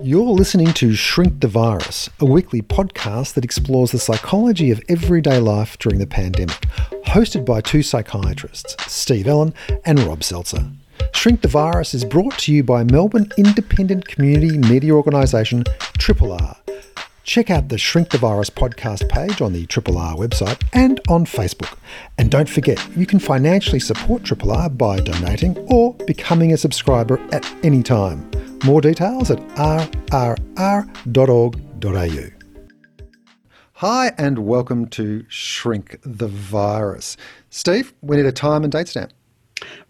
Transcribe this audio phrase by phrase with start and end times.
[0.00, 5.38] You're listening to Shrink the Virus, a weekly podcast that explores the psychology of everyday
[5.38, 6.56] life during the pandemic,
[7.04, 9.52] hosted by two psychiatrists, Steve Ellen
[9.84, 10.74] and Rob Selzer.
[11.12, 15.64] Shrink the Virus is brought to you by Melbourne independent community media organisation
[15.98, 16.56] Triple R.
[17.24, 21.24] Check out the Shrink the Virus podcast page on the Triple R website and on
[21.24, 21.76] Facebook.
[22.18, 27.20] And don't forget, you can financially support Triple R by donating or becoming a subscriber
[27.32, 28.28] at any time.
[28.64, 30.32] More details at rrr.org.au.
[33.74, 37.16] Hi, and welcome to Shrink the Virus.
[37.50, 39.12] Steve, we need a time and date stamp.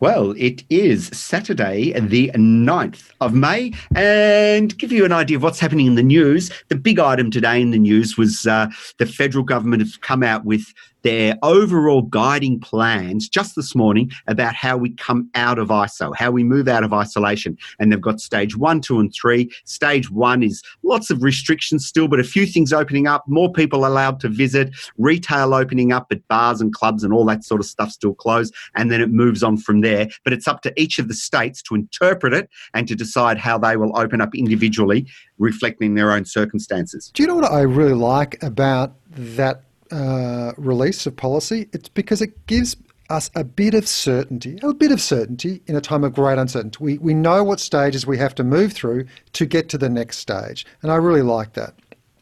[0.00, 3.72] Well, it is Saturday, the 9th of May.
[3.94, 7.60] And give you an idea of what's happening in the news, the big item today
[7.60, 12.60] in the news was uh, the federal government has come out with their overall guiding
[12.60, 16.84] plans just this morning about how we come out of ISO, how we move out
[16.84, 17.56] of isolation.
[17.78, 19.50] And they've got stage one, two, and three.
[19.64, 23.86] Stage one is lots of restrictions still, but a few things opening up, more people
[23.86, 27.66] allowed to visit, retail opening up, but bars and clubs and all that sort of
[27.66, 28.54] stuff still closed.
[28.74, 30.08] And then it moves on from there.
[30.24, 33.58] But it's up to each of the states to interpret it and to decide how
[33.58, 35.06] they will open up individually,
[35.38, 37.10] reflecting their own circumstances.
[37.14, 42.22] Do you know what I really like about that uh, release of policy, it's because
[42.22, 42.76] it gives
[43.10, 46.78] us a bit of certainty, a bit of certainty in a time of great uncertainty.
[46.80, 50.18] We, we know what stages we have to move through to get to the next
[50.18, 50.64] stage.
[50.82, 51.74] And I really like that.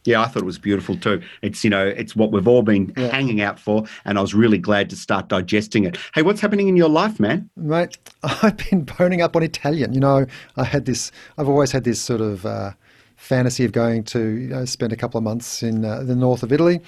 [0.05, 1.23] Yeah, I thought it was beautiful too.
[1.43, 3.09] It's you know, it's what we've all been yeah.
[3.09, 5.99] hanging out for, and I was really glad to start digesting it.
[6.15, 7.51] Hey, what's happening in your life, man?
[7.55, 9.93] Mate, I've been boning up on Italian.
[9.93, 10.27] You know,
[10.57, 11.13] I had this.
[11.37, 12.73] I've always had this sort of uh,
[13.17, 16.43] fantasy of going to you know, spend a couple of months in uh, the north
[16.43, 16.81] of Italy,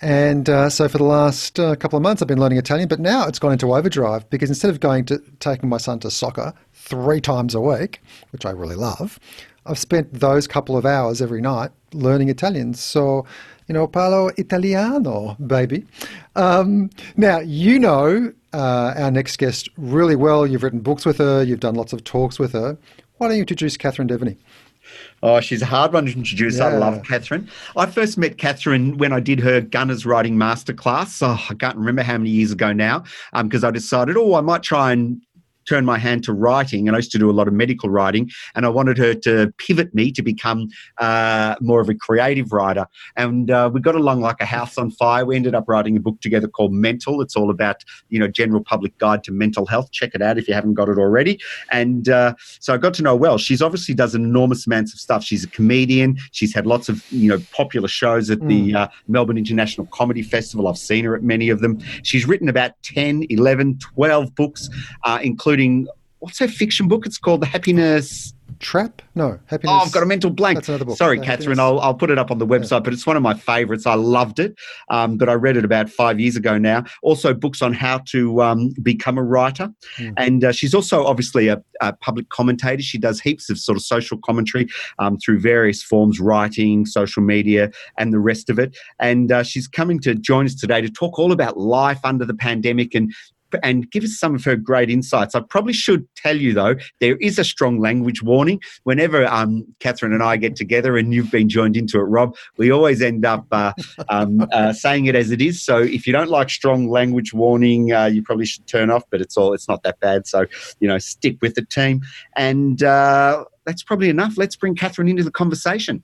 [0.00, 3.00] and uh, so for the last uh, couple of months, I've been learning Italian, but
[3.00, 6.52] now it's gone into overdrive because instead of going to taking my son to soccer
[6.72, 9.18] three times a week, which I really love,
[9.64, 12.74] I've spent those couple of hours every night learning Italian.
[12.74, 13.26] So,
[13.68, 15.84] you know, parlo italiano, baby.
[16.36, 20.46] Um, now, you know uh, our next guest really well.
[20.46, 22.78] You've written books with her, you've done lots of talks with her.
[23.18, 24.36] Why don't you introduce Catherine Deveny?
[25.22, 26.58] Oh, she's a hard one to introduce.
[26.58, 26.66] Yeah.
[26.66, 27.48] I love Catherine.
[27.76, 31.22] I first met Catherine when I did her Gunnas writing masterclass.
[31.22, 33.04] Oh, I can't remember how many years ago now,
[33.42, 35.20] because um, I decided, oh, I might try and
[35.66, 38.30] turned my hand to writing, and I used to do a lot of medical writing,
[38.54, 40.68] and I wanted her to pivot me to become
[40.98, 42.86] uh, more of a creative writer.
[43.16, 45.24] And uh, we got along like a house on fire.
[45.24, 47.20] We ended up writing a book together called Mental.
[47.20, 49.90] It's all about you know general public guide to mental health.
[49.92, 51.40] Check it out if you haven't got it already.
[51.70, 53.38] And uh, so I got to know well.
[53.38, 55.24] She's obviously does enormous amounts of stuff.
[55.24, 56.16] She's a comedian.
[56.32, 58.48] She's had lots of you know popular shows at mm.
[58.48, 60.68] the uh, Melbourne International Comedy Festival.
[60.68, 61.80] I've seen her at many of them.
[62.02, 64.68] She's written about 10, 11, 12 books,
[65.04, 65.88] uh, including including
[66.20, 67.06] what's her fiction book?
[67.06, 69.02] It's called The Happiness Trap?
[69.14, 69.72] No, Happiness.
[69.74, 70.56] Oh, I've got a mental blank.
[70.56, 70.96] That's another book.
[70.96, 71.60] Sorry, Catherine.
[71.60, 72.80] I'll, I'll put it up on the website, yeah.
[72.80, 73.86] but it's one of my favorites.
[73.86, 74.54] I loved it,
[74.88, 76.84] um, but I read it about five years ago now.
[77.02, 79.68] Also, books on how to um, become a writer.
[79.98, 80.14] Mm.
[80.16, 82.82] And uh, she's also obviously a, a, public commentator.
[82.82, 84.68] She does heaps of sort of social commentary
[84.98, 88.76] um, through various forms, writing, social media, and the rest of it.
[89.00, 92.34] And uh, she's coming to join us today to talk all about life under the
[92.34, 93.12] pandemic and
[93.62, 95.34] and give us some of her great insights.
[95.34, 98.60] I probably should tell you, though, there is a strong language warning.
[98.84, 102.70] Whenever um, Catherine and I get together, and you've been joined into it, Rob, we
[102.70, 103.72] always end up uh,
[104.08, 105.62] um, uh, saying it as it is.
[105.62, 109.20] So if you don't like strong language warning, uh, you probably should turn off, but
[109.20, 110.26] it's all it's not that bad.
[110.26, 110.46] So,
[110.80, 112.02] you know, stick with the team.
[112.36, 114.36] And uh, that's probably enough.
[114.36, 116.02] Let's bring Catherine into the conversation.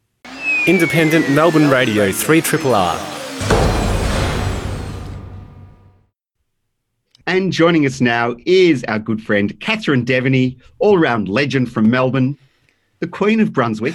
[0.66, 3.21] Independent Melbourne Radio, 3 Triple R.
[7.26, 12.36] And joining us now is our good friend Catherine Deveny, all round legend from Melbourne,
[12.98, 13.94] the Queen of Brunswick,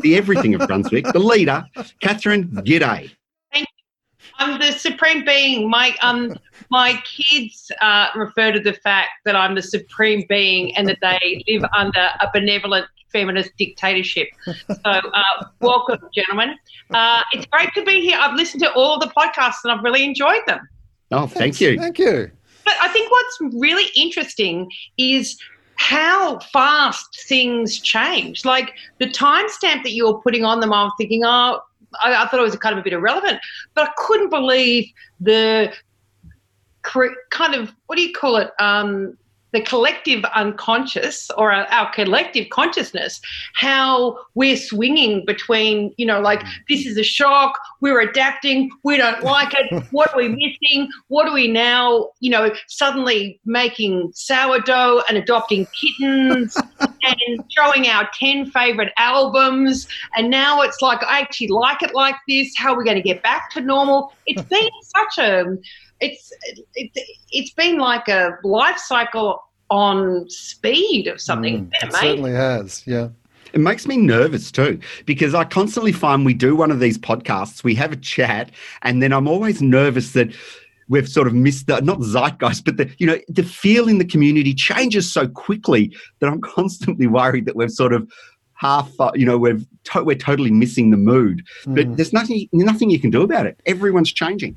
[0.00, 1.64] the everything of Brunswick, the leader.
[2.00, 3.10] Catherine, g'day.
[3.52, 4.26] Thank you.
[4.38, 5.68] I'm the supreme being.
[5.68, 6.34] My um
[6.70, 11.44] my kids uh, refer to the fact that I'm the supreme being and that they
[11.48, 14.28] live under a benevolent feminist dictatorship.
[14.46, 16.56] So, uh, welcome, gentlemen.
[16.90, 18.18] Uh, it's great to be here.
[18.18, 20.66] I've listened to all the podcasts and I've really enjoyed them.
[21.10, 21.78] Oh, thank you.
[21.78, 22.30] Thank you.
[22.64, 25.38] But I think what's really interesting is
[25.76, 28.44] how fast things change.
[28.44, 31.60] Like the timestamp that you were putting on them, I was thinking, oh,
[32.02, 33.40] I, I, thought it was kind of a bit irrelevant,
[33.74, 34.88] but I couldn't believe
[35.20, 35.72] the
[36.82, 38.50] kind of what do you call it?
[38.58, 39.16] Um,
[39.52, 43.20] the collective unconscious or our, our, collective consciousness,
[43.54, 46.48] how we're swinging between, you know, like Mm.
[46.68, 50.88] this is a shock, we're adapting, we don't like it, what are we missing?
[51.08, 58.08] What are we now, you know, suddenly making sourdough and adopting kittens and showing our
[58.18, 59.86] 10 favorite albums?
[60.16, 62.52] And now it's like, I actually like it like this.
[62.56, 64.12] How are we going to get back to normal?
[64.26, 65.56] It's been such a,
[66.02, 66.32] it's,
[66.74, 66.90] it,
[67.30, 71.66] it's been like a life cycle on speed of something.
[71.66, 73.08] Mm, it certainly has, yeah.
[73.52, 77.62] It makes me nervous too because I constantly find we do one of these podcasts,
[77.62, 78.50] we have a chat,
[78.82, 80.34] and then I'm always nervous that
[80.88, 84.04] we've sort of missed the not zeitgeist, but the you know the feel in the
[84.06, 88.10] community changes so quickly that I'm constantly worried that we've sort of
[88.54, 91.42] half uh, you know we've to- we're totally missing the mood.
[91.66, 91.96] But Mm.
[91.96, 93.60] there's nothing nothing you can do about it.
[93.66, 94.56] Everyone's changing.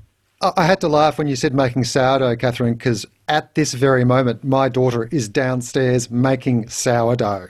[0.56, 4.44] I had to laugh when you said making sourdough, Catherine, because at this very moment,
[4.44, 7.47] my daughter is downstairs making sourdough.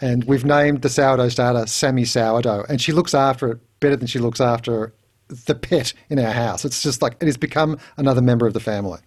[0.00, 2.66] And we've named the sourdough starter Sammy Sourdough.
[2.68, 4.92] And she looks after it better than she looks after
[5.28, 6.64] the pet in our house.
[6.64, 9.00] It's just like it has become another member of the family.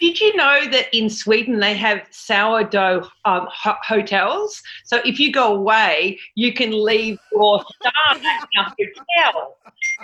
[0.00, 4.62] Did you know that in Sweden they have sourdough um, ho- hotels?
[4.84, 9.58] So if you go away, you can leave your star at a hotel.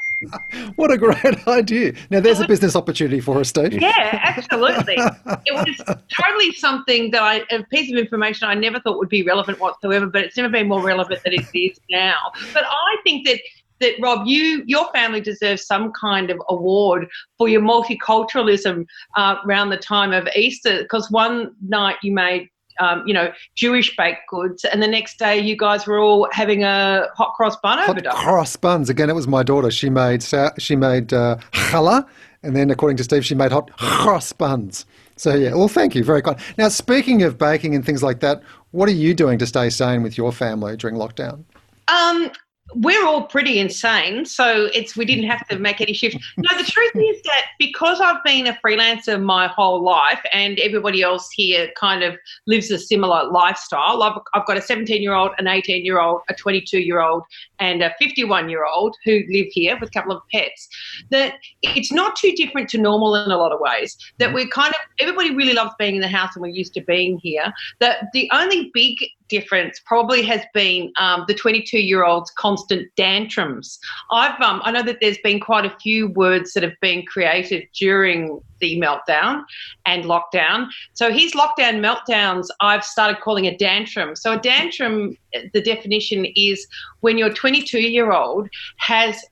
[0.76, 1.92] What a great idea.
[2.10, 3.80] Now, there's a business opportunity for us, Steve.
[3.80, 4.96] Yeah, absolutely.
[4.96, 9.22] it was totally something that I, a piece of information I never thought would be
[9.22, 12.16] relevant whatsoever, but it's never been more relevant than it is now.
[12.52, 13.40] But I think that
[13.80, 17.06] that Rob, you your family deserves some kind of award
[17.36, 22.48] for your multiculturalism uh, around the time of Easter, because one night you made.
[22.78, 26.64] Um, you know, Jewish baked goods, and the next day you guys were all having
[26.64, 28.14] a hot cross bun Hot overdose.
[28.14, 28.90] cross buns.
[28.90, 29.70] Again, it was my daughter.
[29.70, 30.22] She made
[30.58, 32.06] she made uh, challah,
[32.42, 34.84] and then according to Steve, she made hot cross buns.
[35.16, 36.38] So yeah, well, thank you, very kind.
[36.58, 38.42] Now, speaking of baking and things like that,
[38.72, 41.44] what are you doing to stay sane with your family during lockdown?
[41.88, 42.30] Um,
[42.74, 46.18] we're all pretty insane, so it's we didn't have to make any shifts.
[46.36, 51.02] No, the truth is that because I've been a freelancer my whole life, and everybody
[51.02, 52.16] else here kind of
[52.46, 54.02] lives a similar lifestyle.
[54.02, 57.22] I've, I've got a 17-year-old, an 18-year-old, a 22-year-old,
[57.60, 60.68] and a 51-year-old who live here with a couple of pets.
[61.10, 63.96] That it's not too different to normal in a lot of ways.
[64.18, 66.80] That we're kind of everybody really loves being in the house, and we're used to
[66.80, 67.52] being here.
[67.78, 68.96] That the only big
[69.28, 73.78] difference probably has been um, the 22 year old's constant tantrums.
[74.10, 77.66] I've um, I know that there's been quite a few words that have been created
[77.78, 79.44] during the meltdown
[79.84, 80.68] and lockdown.
[80.94, 84.16] So his lockdown meltdowns, I've started calling a tantrum.
[84.16, 85.16] So a tantrum,
[85.52, 86.66] the definition is
[87.00, 89.22] when your 22 year old has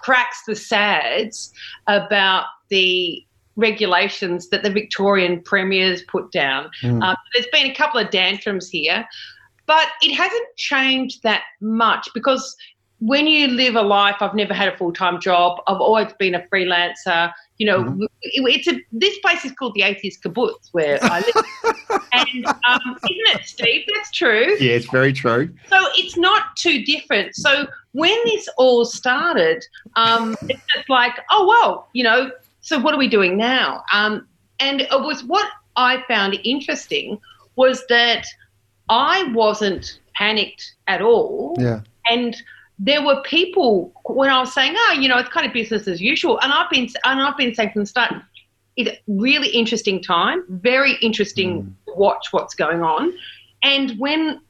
[0.00, 1.52] cracks the sads
[1.86, 3.24] about the
[3.56, 6.70] regulations that the Victorian premiers put down.
[6.82, 7.02] Mm.
[7.02, 9.06] Um, there's been a couple of tantrums here,
[9.66, 12.56] but it hasn't changed that much because
[13.04, 15.60] when you live a life, I've never had a full time job.
[15.66, 17.32] I've always been a freelancer.
[17.58, 18.06] You know, Mhm.
[18.22, 23.40] it's a this place is called the Atheist Kibbutz where I live, and um, isn't
[23.40, 23.84] it, Steve?
[23.92, 24.56] That's true.
[24.60, 25.52] Yeah, it's very true.
[25.68, 27.34] So it's not too different.
[27.34, 29.64] So when this all started,
[29.96, 32.30] um, it's like, oh well, you know.
[32.62, 33.82] So what are we doing now?
[33.92, 34.26] Um,
[34.60, 37.20] and it was what I found interesting
[37.56, 38.24] was that
[38.88, 41.80] I wasn't panicked at all, Yeah.
[42.08, 42.36] and
[42.78, 46.00] there were people when I was saying, oh, you know, it's kind of business as
[46.00, 48.14] usual, and I've been and I've been saying from the start,
[48.76, 53.12] it's really interesting time, very interesting to watch what's going on,
[53.62, 54.40] and when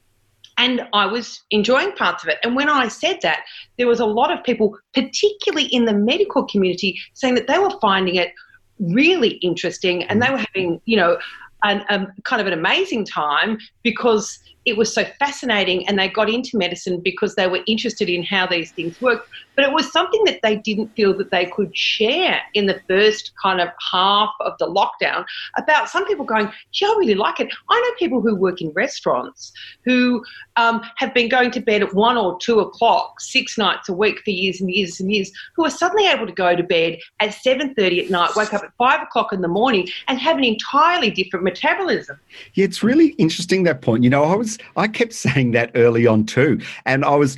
[0.57, 2.37] and I was enjoying parts of it.
[2.43, 3.43] And when I said that,
[3.77, 7.73] there was a lot of people, particularly in the medical community, saying that they were
[7.81, 8.31] finding it
[8.79, 11.17] really interesting and they were having, you know,
[11.63, 16.29] an, um, kind of an amazing time because it was so fascinating and they got
[16.29, 19.27] into medicine because they were interested in how these things work.
[19.55, 23.31] But it was something that they didn't feel that they could share in the first
[23.41, 25.25] kind of half of the lockdown
[25.57, 27.53] about some people going, gee, I really like it.
[27.69, 29.51] I know people who work in restaurants
[29.85, 30.23] who
[30.55, 34.19] um, have been going to bed at one or two o'clock six nights a week
[34.23, 37.29] for years and years and years who are suddenly able to go to bed at
[37.29, 41.11] 7.30 at night, wake up at five o'clock in the morning and have an entirely
[41.11, 42.19] different metabolism.
[42.53, 44.03] Yeah, it's really interesting that point.
[44.03, 47.37] You know, I was I kept saying that early on too, and I was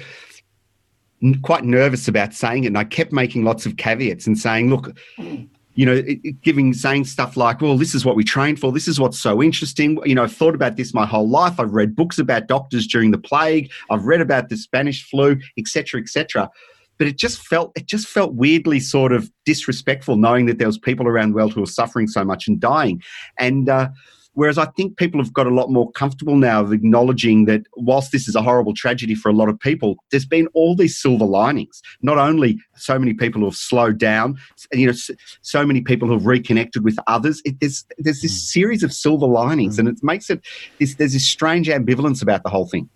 [1.41, 4.95] quite nervous about saying it, and I kept making lots of caveats and saying, look.
[5.77, 6.01] You know,
[6.41, 8.71] giving saying stuff like, "Well, this is what we train for.
[8.71, 11.59] This is what's so interesting." You know, I've thought about this my whole life.
[11.59, 13.69] I've read books about doctors during the plague.
[13.89, 16.49] I've read about the Spanish flu, etc., etc.
[16.97, 20.77] But it just felt it just felt weirdly sort of disrespectful, knowing that there was
[20.77, 23.01] people around the world who were suffering so much and dying.
[23.37, 23.89] And uh,
[24.35, 28.11] Whereas I think people have got a lot more comfortable now of acknowledging that whilst
[28.11, 31.25] this is a horrible tragedy for a lot of people, there's been all these silver
[31.25, 31.81] linings.
[32.01, 34.37] Not only so many people who have slowed down,
[34.73, 34.93] you know,
[35.41, 37.41] so many people who have reconnected with others.
[37.45, 38.51] It, there's there's this mm.
[38.51, 39.79] series of silver linings, mm.
[39.79, 40.41] and it makes it
[40.79, 42.89] this, there's this strange ambivalence about the whole thing.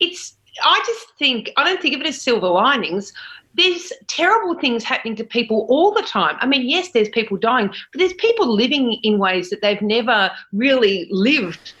[0.00, 3.12] It's I just think I don't think of it as silver linings
[3.56, 6.36] there's terrible things happening to people all the time.
[6.40, 10.30] I mean, yes, there's people dying, but there's people living in ways that they've never
[10.52, 11.72] really lived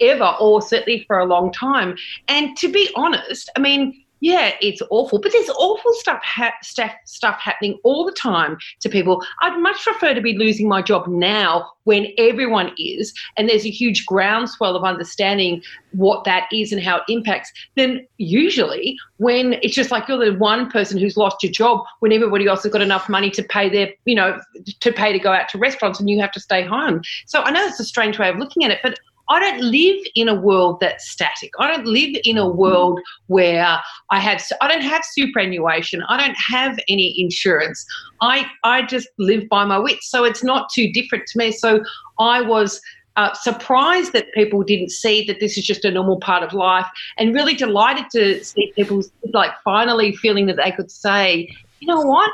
[0.00, 1.96] ever, or certainly for a long time.
[2.28, 6.92] And to be honest, I mean, yeah, it's awful, but there's awful stuff, ha- stuff,
[7.04, 9.22] stuff happening all the time to people.
[9.42, 13.70] I'd much prefer to be losing my job now when everyone is, and there's a
[13.70, 19.74] huge groundswell of understanding what that is and how it impacts, than usually when it's
[19.74, 22.82] just like you're the one person who's lost your job when everybody else has got
[22.82, 24.38] enough money to pay their, you know,
[24.80, 27.00] to pay to go out to restaurants and you have to stay home.
[27.26, 28.98] So I know it's a strange way of looking at it, but
[29.28, 31.50] I don't live in a world that's static.
[31.58, 33.78] I don't live in a world where
[34.10, 36.02] I have I don't have superannuation.
[36.08, 37.84] I don't have any insurance.
[38.20, 40.10] I I just live by my wits.
[40.10, 41.52] So it's not too different to me.
[41.52, 41.84] So
[42.18, 42.80] I was
[43.16, 46.86] uh, surprised that people didn't see that this is just a normal part of life,
[47.18, 52.00] and really delighted to see people like finally feeling that they could say, you know
[52.00, 52.30] what,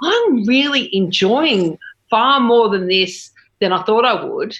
[0.00, 1.76] I'm really enjoying
[2.08, 4.56] far more than this than I thought I would.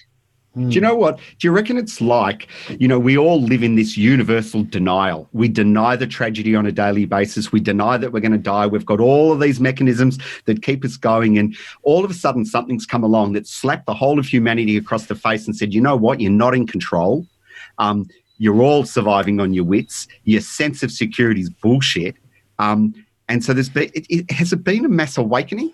[0.66, 1.18] Do you know what?
[1.38, 5.28] Do you reckon it's like, you know, we all live in this universal denial.
[5.32, 7.52] We deny the tragedy on a daily basis.
[7.52, 8.66] We deny that we're going to die.
[8.66, 11.38] We've got all of these mechanisms that keep us going.
[11.38, 15.06] And all of a sudden, something's come along that slapped the whole of humanity across
[15.06, 16.20] the face and said, you know what?
[16.20, 17.26] You're not in control.
[17.78, 20.08] Um, you're all surviving on your wits.
[20.24, 22.16] Your sense of security is bullshit.
[22.58, 22.94] Um,
[23.28, 25.72] and so there's been, it, it, has it been a mass awakening?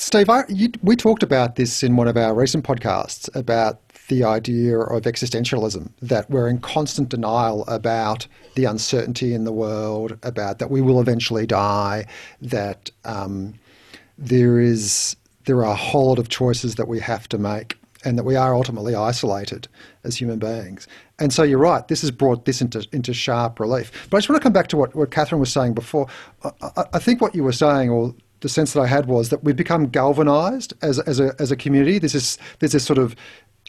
[0.00, 4.24] Steve, I, you, we talked about this in one of our recent podcasts about the
[4.24, 10.58] idea of existentialism, that we're in constant denial about the uncertainty in the world, about
[10.58, 12.06] that we will eventually die,
[12.40, 13.52] that um,
[14.16, 18.16] there is there are a whole lot of choices that we have to make, and
[18.16, 19.68] that we are ultimately isolated
[20.04, 20.88] as human beings.
[21.18, 24.08] And so you're right, this has brought this into, into sharp relief.
[24.08, 26.06] But I just want to come back to what, what Catherine was saying before.
[26.42, 29.44] I, I think what you were saying, or the sense that I had was that
[29.44, 31.98] we've become galvanized as, as, a, as a community.
[31.98, 33.14] There's this, there's this sort of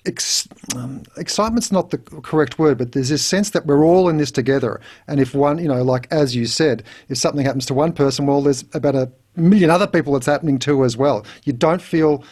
[0.06, 4.18] ex, um, excitement's not the correct word, but there's this sense that we're all in
[4.18, 4.80] this together.
[5.08, 8.26] And if one, you know, like as you said, if something happens to one person,
[8.26, 11.26] well, there's about a million other people it's happening to as well.
[11.44, 12.24] You don't feel,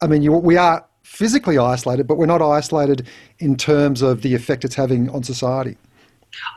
[0.00, 3.06] I mean, you, we are physically isolated, but we're not isolated
[3.38, 5.76] in terms of the effect it's having on society.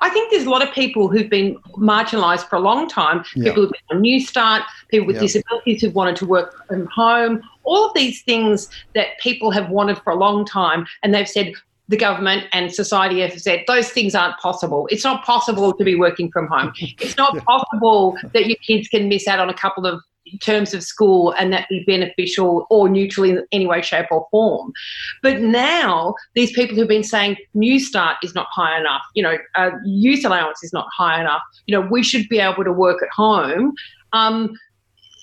[0.02, 3.24] I think there's a lot of people who've been marginalised for a long time.
[3.36, 3.46] Yeah.
[3.46, 5.24] People who've been on Newstart, people with yeah.
[5.24, 9.98] disabilities who've wanted to work from home, all of these things that people have wanted
[10.00, 11.54] for a long time, and they've said
[11.90, 14.88] the government and society have said those things aren't possible.
[14.92, 16.74] It's not possible to be working from home.
[17.00, 20.02] It's not possible that your kids can miss out on a couple of
[20.42, 24.72] terms of school and that be beneficial or neutral in any way, shape, or form.
[25.22, 29.72] But now, these people who've been saying Newstart is not high enough, you know, uh,
[29.86, 33.10] youth allowance is not high enough, you know, we should be able to work at
[33.10, 33.74] home.
[34.14, 34.54] Um,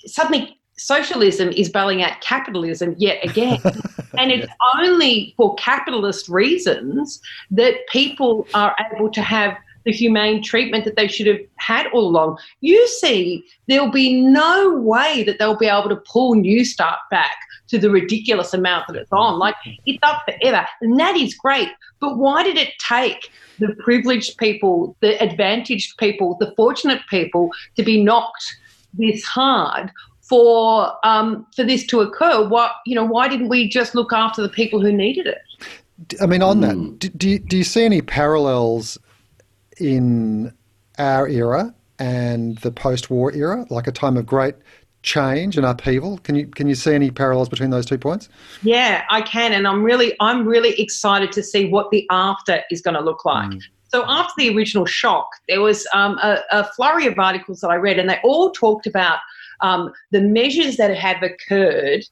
[0.05, 3.59] suddenly, socialism is bailing out capitalism yet again.
[4.17, 7.21] and it's only for capitalist reasons
[7.51, 9.55] that people are able to have
[9.85, 12.37] the humane treatment that they should have had all along.
[12.61, 17.35] You see, there'll be no way that they'll be able to pull Newstart back
[17.67, 19.39] to the ridiculous amount that it's on.
[19.39, 20.65] Like, it's up forever.
[20.81, 21.69] And that is great.
[21.99, 27.83] But why did it take the privileged people, the advantaged people, the fortunate people to
[27.83, 28.57] be knocked
[28.93, 32.47] this hard for um, for this to occur?
[32.47, 33.05] What you know?
[33.05, 35.41] Why didn't we just look after the people who needed it?
[36.21, 36.95] I mean, on that, hmm.
[36.97, 38.97] do, do, you, do you see any parallels
[39.79, 40.53] in
[40.97, 44.55] our era and the post-war era, like a time of great
[45.03, 46.17] change and upheaval.
[46.19, 48.27] Can you can you see any parallels between those two points?
[48.63, 52.81] Yeah, I can, and I'm really I'm really excited to see what the after is
[52.81, 53.49] going to look like.
[53.49, 53.61] Mm.
[53.87, 57.75] So after the original shock, there was um, a, a, flurry of articles that I
[57.75, 59.19] read, and they all talked about
[59.61, 62.03] um, the measures that have occurred,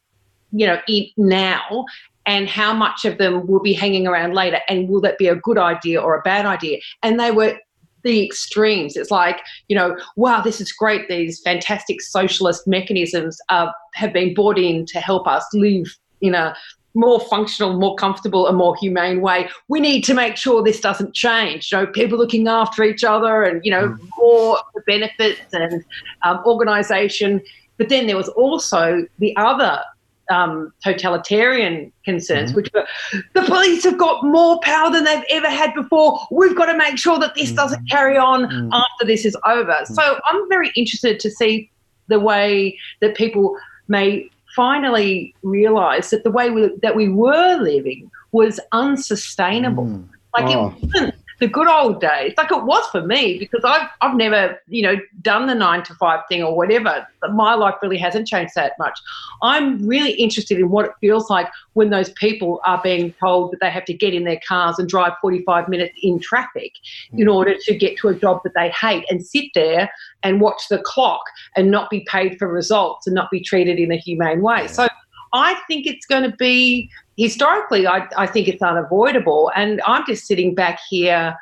[0.52, 1.86] you know, in, now,
[2.26, 5.36] and how much of them will be hanging around later and will that be a
[5.36, 7.58] good idea or a bad idea and they were
[8.04, 9.40] the extremes it's like
[9.70, 14.86] you know wow this is great these fantastic socialist mechanisms uh, have been brought in
[14.86, 15.88] to help us live
[16.22, 16.56] in a
[16.96, 19.50] more functional, more comfortable, and more humane way.
[19.68, 21.72] We need to make sure this doesn't change.
[21.72, 24.10] You know, people looking after each other, and you know, mm.
[24.18, 25.84] more benefits and
[26.24, 27.42] um, organisation.
[27.78, 29.82] But then there was also the other
[30.34, 32.58] um, totalitarian concerns, mm-hmm.
[32.58, 32.86] which were
[33.34, 36.20] the police have got more power than they've ever had before.
[36.32, 37.56] We've got to make sure that this mm-hmm.
[37.56, 38.74] doesn't carry on mm-hmm.
[38.74, 39.72] after this is over.
[39.72, 39.94] Mm-hmm.
[39.94, 41.70] So I'm very interested to see
[42.08, 43.56] the way that people
[43.88, 49.86] may finally realize that the way we, that we were living was unsustainable.
[49.86, 50.08] Mm.
[50.36, 50.76] Like oh.
[50.82, 54.60] it wasn't the good old days, like it was for me, because I've I've never,
[54.68, 57.08] you know, done the nine to five thing or whatever.
[57.32, 59.00] My life really hasn't changed that much.
[59.42, 63.60] I'm really interested in what it feels like when those people are being told that
[63.62, 66.74] they have to get in their cars and drive 45 minutes in traffic
[67.14, 67.20] mm.
[67.20, 69.90] in order to get to a job that they hate and sit there
[70.24, 71.24] and watch the clock
[71.56, 74.62] and not be paid for results and not be treated in a humane way.
[74.62, 74.68] Yeah.
[74.68, 74.88] So
[75.34, 79.52] I think it's going to be historically, I, I think it's unavoidable.
[79.56, 81.38] And I'm just sitting back here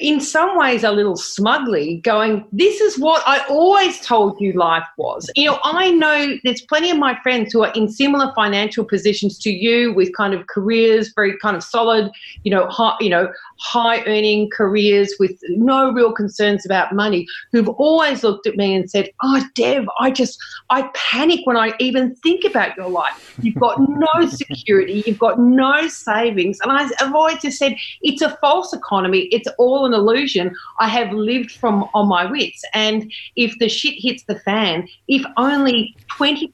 [0.00, 4.86] in some ways a little smugly going this is what i always told you life
[4.96, 5.30] was.
[5.36, 9.38] You know i know there's plenty of my friends who are in similar financial positions
[9.40, 12.10] to you with kind of careers very kind of solid
[12.42, 17.68] you know high you know high earning careers with no real concerns about money who've
[17.68, 20.38] always looked at me and said oh dev i just
[20.70, 23.36] i panic when i even think about your life.
[23.40, 26.58] You've got no security you've got no savings.
[26.62, 29.28] And i've always just said it's a false economy.
[29.30, 30.54] It's all an illusion.
[30.80, 32.62] I have lived from on my wits.
[32.74, 36.52] And if the shit hits the fan, if only 20%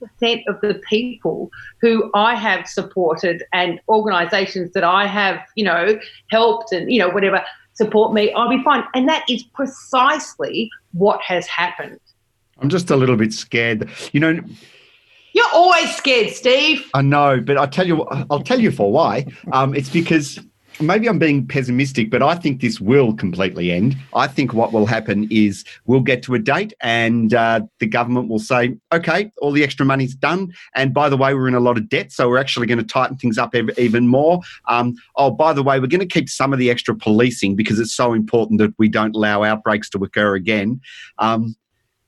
[0.49, 5.99] of the people who I have supported and organizations that I have, you know,
[6.31, 7.45] helped and, you know, whatever
[7.75, 8.85] support me, I'll be fine.
[8.95, 12.01] And that is precisely what has happened.
[12.59, 13.89] I'm just a little bit scared.
[14.13, 14.41] You know,
[15.33, 16.89] you're always scared, Steve.
[16.93, 19.27] I know, but I tell you, I'll tell you for why.
[19.53, 20.41] Um, it's because
[20.81, 23.97] maybe I'm being pessimistic, but I think this will completely end.
[24.15, 28.29] I think what will happen is we'll get to a date and uh, the government
[28.29, 30.53] will say, okay, all the extra money's done.
[30.75, 32.85] And by the way, we're in a lot of debt, so we're actually going to
[32.85, 34.41] tighten things up even more.
[34.67, 37.79] Um, oh, by the way, we're going to keep some of the extra policing because
[37.79, 40.81] it's so important that we don't allow outbreaks to occur again.
[41.19, 41.57] Um,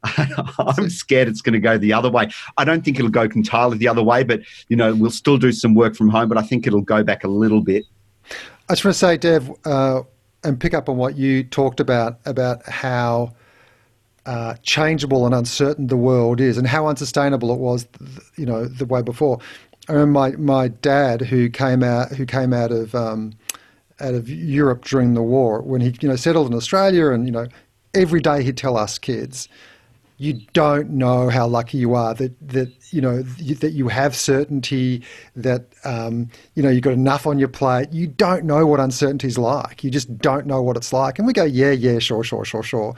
[0.58, 2.28] I'm scared it's going to go the other way.
[2.56, 5.52] I don't think it'll go entirely the other way, but you know we'll still do
[5.52, 6.28] some work from home.
[6.28, 7.84] But I think it'll go back a little bit.
[8.68, 10.02] I just want to say, Dev, uh,
[10.44, 13.32] and pick up on what you talked about about how
[14.26, 17.86] uh, changeable and uncertain the world is, and how unsustainable it was,
[18.36, 19.38] you know, the way before.
[19.88, 23.32] I remember my, my dad who came out who came out of um,
[24.00, 27.32] out of Europe during the war when he you know settled in Australia, and you
[27.32, 27.48] know
[27.94, 29.48] every day he'd tell us kids,
[30.22, 35.02] you don't know how lucky you are that that you know that you have certainty
[35.34, 37.88] that um, you know you've got enough on your plate.
[37.90, 39.82] You don't know what uncertainty is like.
[39.82, 41.18] You just don't know what it's like.
[41.18, 42.94] And we go, yeah, yeah, sure, sure, sure, sure.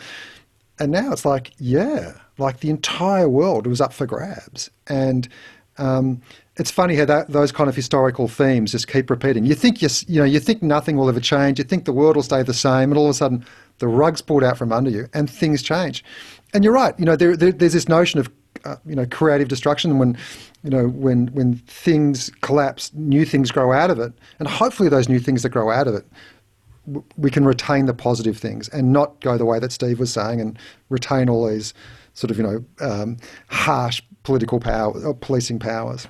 [0.79, 4.69] And now it's like, yeah, like the entire world was up for grabs.
[4.89, 5.27] And
[5.79, 6.21] um,
[6.57, 9.47] it's funny how that, those kind of historical themes just keep repeating.
[9.47, 11.59] You think you, you know you think nothing will ever change.
[11.59, 13.47] You think the world will stay the same, and all of a sudden
[13.79, 16.05] the rug's pulled out from under you, and things change
[16.55, 16.99] and you're right.
[16.99, 18.31] You know, there, there, there's this notion of
[18.65, 20.17] uh, you know creative destruction when
[20.63, 25.09] you know when when things collapse, new things grow out of it, and hopefully those
[25.09, 26.07] new things that grow out of it,
[26.87, 30.13] w- we can retain the positive things and not go the way that Steve was
[30.13, 31.75] saying and retain all these
[32.15, 33.17] sort of you know um,
[33.49, 36.07] harsh political power, or uh, policing powers.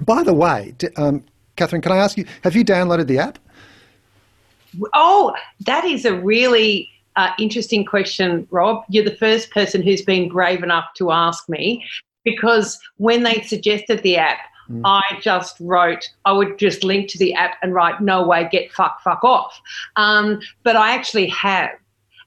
[0.00, 1.24] By the way, um,
[1.56, 3.38] Catherine, can I ask you, have you downloaded the app?
[4.92, 5.34] Oh,
[5.66, 8.84] that is a really uh, interesting question, Rob.
[8.88, 11.84] You're the first person who's been brave enough to ask me
[12.24, 14.80] because when they suggested the app, mm.
[14.84, 18.72] I just wrote, I would just link to the app and write, no way, get
[18.72, 19.60] fuck, fuck off.
[19.96, 21.70] Um, but I actually have.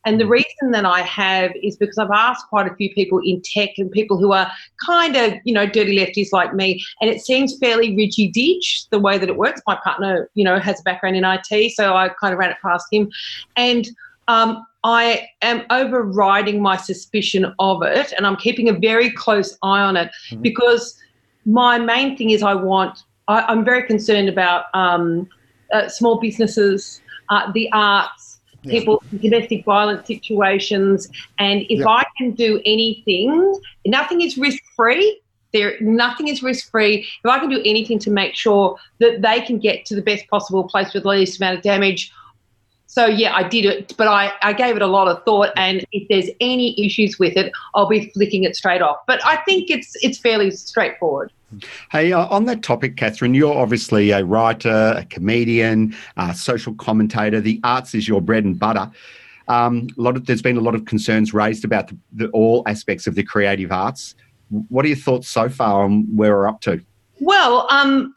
[0.05, 0.29] And the mm.
[0.29, 3.91] reason that I have is because I've asked quite a few people in tech and
[3.91, 4.49] people who are
[4.85, 8.99] kind of, you know, dirty lefties like me, and it seems fairly rigid ditch the
[8.99, 9.61] way that it works.
[9.67, 12.57] My partner, you know, has a background in IT, so I kind of ran it
[12.61, 13.09] past him.
[13.57, 13.89] And
[14.27, 19.81] um, I am overriding my suspicion of it and I'm keeping a very close eye
[19.81, 20.41] on it mm-hmm.
[20.41, 20.97] because
[21.45, 25.27] my main thing is I want, I, am very concerned about um,
[25.73, 28.71] uh, small businesses, uh, the arts, yeah.
[28.71, 31.09] people domestic violence situations.
[31.37, 31.87] And if yeah.
[31.89, 35.19] I can do anything, nothing is risk free.
[35.51, 37.05] There, nothing is risk free.
[37.25, 40.25] If I can do anything to make sure that they can get to the best
[40.29, 42.09] possible place with the least amount of damage,
[42.97, 45.51] so yeah, I did it, but I, I gave it a lot of thought.
[45.55, 48.97] And if there's any issues with it, I'll be flicking it straight off.
[49.05, 51.31] But I think it's it's fairly straightforward.
[51.91, 57.39] Hey, uh, on that topic, Catherine, you're obviously a writer, a comedian, a social commentator.
[57.39, 58.89] The arts is your bread and butter.
[59.47, 62.63] Um, a lot of, there's been a lot of concerns raised about the, the, all
[62.65, 64.15] aspects of the creative arts.
[64.49, 66.81] What are your thoughts so far on where we're up to?
[67.19, 68.15] Well, um,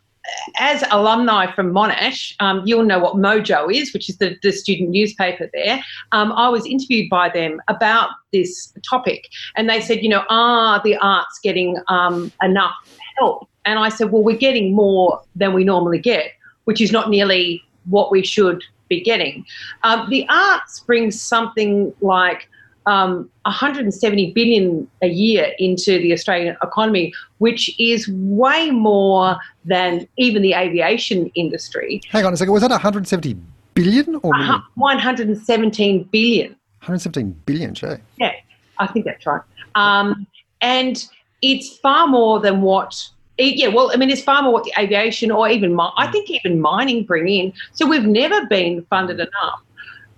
[0.59, 4.91] as alumni from Monash, um, you'll know what Mojo is, which is the, the student
[4.91, 5.83] newspaper there.
[6.13, 10.81] Um, I was interviewed by them about this topic, and they said, you know, are
[10.83, 12.75] the arts getting um, enough
[13.19, 13.49] help?
[13.65, 16.33] And I said, well, we're getting more than we normally get,
[16.65, 19.45] which is not nearly what we should be getting.
[19.83, 22.49] Um, the arts brings something like
[22.87, 30.43] um, 170 billion a year into the Australian economy, which is way more than even
[30.43, 32.01] the aviation industry.
[32.11, 33.37] Hang on a second, was that 170
[33.75, 34.63] billion or million?
[34.75, 36.51] 117 billion.
[36.81, 37.99] 117 billion, Jay.
[38.17, 38.33] Yeah,
[38.79, 39.43] I think that's right.
[39.75, 40.27] Um,
[40.61, 41.05] and
[41.43, 43.09] it's far more than what
[43.43, 46.61] yeah, well, I mean, it's far more what the aviation or even I think even
[46.61, 47.53] mining bring in.
[47.73, 49.63] So we've never been funded enough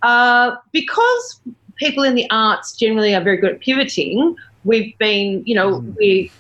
[0.03, 1.40] uh, because
[1.83, 4.37] people in the arts generally are very good at pivoting.
[4.64, 5.97] We've been, you know, mm.
[5.97, 6.31] we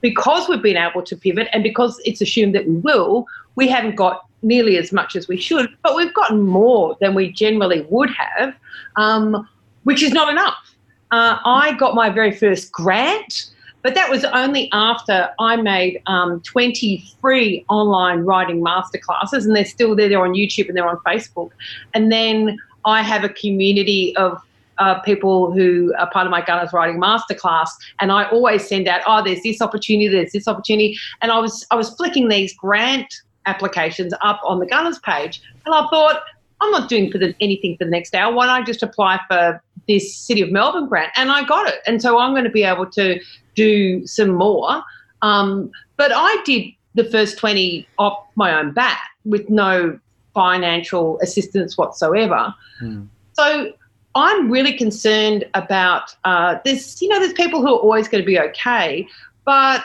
[0.00, 3.26] because we've been able to pivot and because it's assumed that we will,
[3.56, 7.32] we haven't got nearly as much as we should, but we've gotten more than we
[7.32, 8.54] generally would have,
[8.96, 9.48] um,
[9.84, 10.76] which is not enough.
[11.10, 16.40] Uh, I got my very first grant, but that was only after I made um,
[16.42, 20.08] 20 free online writing masterclasses, and they're still there.
[20.10, 21.50] They're on YouTube and they're on Facebook.
[21.94, 24.38] And then I have a community of
[24.78, 27.68] uh, people who are part of my Gunnas Writing Masterclass,
[28.00, 31.66] and I always send out, oh, there's this opportunity, there's this opportunity, and I was
[31.70, 33.12] I was flicking these grant
[33.46, 36.22] applications up on the Gunnas page, and I thought,
[36.60, 38.32] I'm not doing for the, anything for the next hour.
[38.32, 41.12] Why don't I just apply for this City of Melbourne grant?
[41.16, 43.20] And I got it, and so I'm going to be able to
[43.54, 44.82] do some more.
[45.22, 49.98] Um, but I did the first 20 off my own bat with no
[50.34, 52.54] financial assistance whatsoever.
[52.82, 53.08] Mm.
[53.32, 53.72] So
[54.14, 57.02] I'm really concerned about uh, this.
[57.02, 59.06] You know, there's people who are always going to be okay,
[59.44, 59.84] but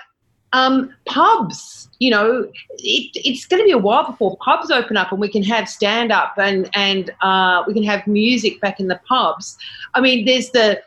[0.53, 5.11] um, pubs, you know, it, it's going to be a while before pubs open up
[5.11, 8.87] and we can have stand up and and uh, we can have music back in
[8.87, 9.57] the pubs.
[9.93, 10.81] I mean, there's the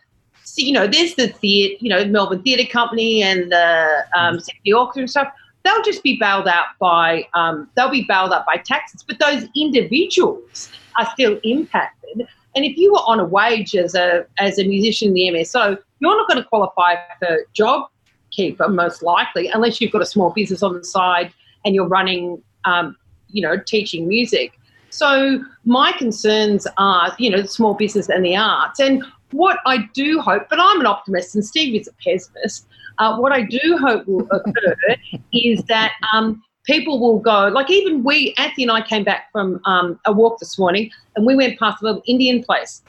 [0.56, 5.00] you know, there's the theatre, you know, Melbourne Theatre Company and the um, Symphony Orchestra
[5.02, 5.32] and stuff.
[5.64, 9.48] They'll just be bailed out by um, they'll be bailed out by taxes, but those
[9.54, 12.26] individuals are still impacted.
[12.54, 15.78] And if you were on a wage as a as a musician in the MSO,
[16.00, 17.88] you're not going to qualify for job
[18.30, 21.32] keeper most likely, unless you've got a small business on the side
[21.64, 22.96] and you're running, um,
[23.28, 24.58] you know, teaching music.
[24.90, 28.80] So my concerns are, you know, the small business and the arts.
[28.80, 32.66] And what I do hope, but I'm an optimist and Steve is a pessimist.
[32.98, 34.74] Uh, what I do hope will occur
[35.32, 39.60] is that um, people will go, like even we, Anthony and I came back from
[39.64, 42.82] um, a walk this morning and we went past a little Indian place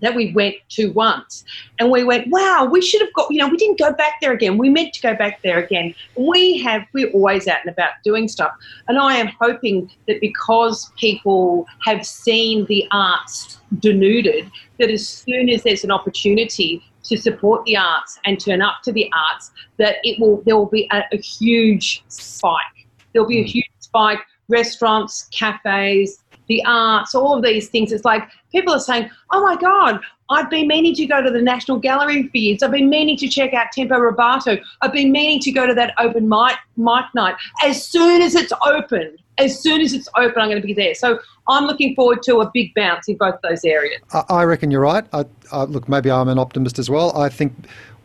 [0.00, 1.44] that we went to once.
[1.78, 4.32] And we went, wow, we should have got, you know, we didn't go back there
[4.32, 4.56] again.
[4.58, 5.94] We meant to go back there again.
[6.16, 8.52] We have, we're always out and about doing stuff.
[8.86, 15.48] And I am hoping that because people have seen the arts denuded, that as soon
[15.48, 19.96] as there's an opportunity to support the arts and turn up to the arts, that
[20.04, 22.77] it will, there will be a, a huge spike
[23.18, 23.48] There'll be a hmm.
[23.48, 24.20] huge spike.
[24.48, 27.92] Restaurants, cafes, the arts, all of these things.
[27.92, 30.00] It's like people are saying, oh my God,
[30.30, 32.62] I've been meaning to go to the National Gallery for years.
[32.62, 34.58] I've been meaning to check out Tempo Rubato.
[34.80, 37.34] I've been meaning to go to that open mic, mic night.
[37.64, 40.94] As soon as it's open, as soon as it's open, I'm going to be there.
[40.94, 44.00] So I'm looking forward to a big bounce in both those areas.
[44.28, 45.04] I reckon you're right.
[45.12, 47.16] I, I, look, maybe I'm an optimist as well.
[47.16, 47.52] I think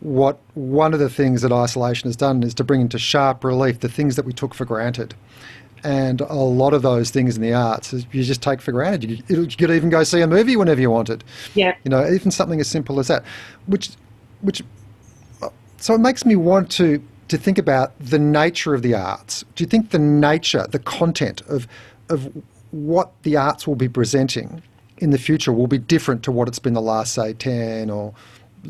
[0.04, 3.80] what one of the things that isolation has done is to bring into sharp relief
[3.80, 5.14] the things that we took for granted.
[5.82, 9.22] And a lot of those things in the arts you just take for granted.
[9.28, 11.24] You, you could even go see a movie whenever you wanted.
[11.54, 11.74] Yeah.
[11.84, 13.24] You know, even something as simple as that,
[13.66, 13.90] which,
[14.42, 14.62] which,
[15.78, 19.44] so it makes me want to to think about the nature of the arts.
[19.54, 21.66] Do you think the nature, the content of
[22.10, 22.30] of
[22.70, 24.62] what the arts will be presenting
[24.98, 28.14] in the future will be different to what it's been the last, say, ten or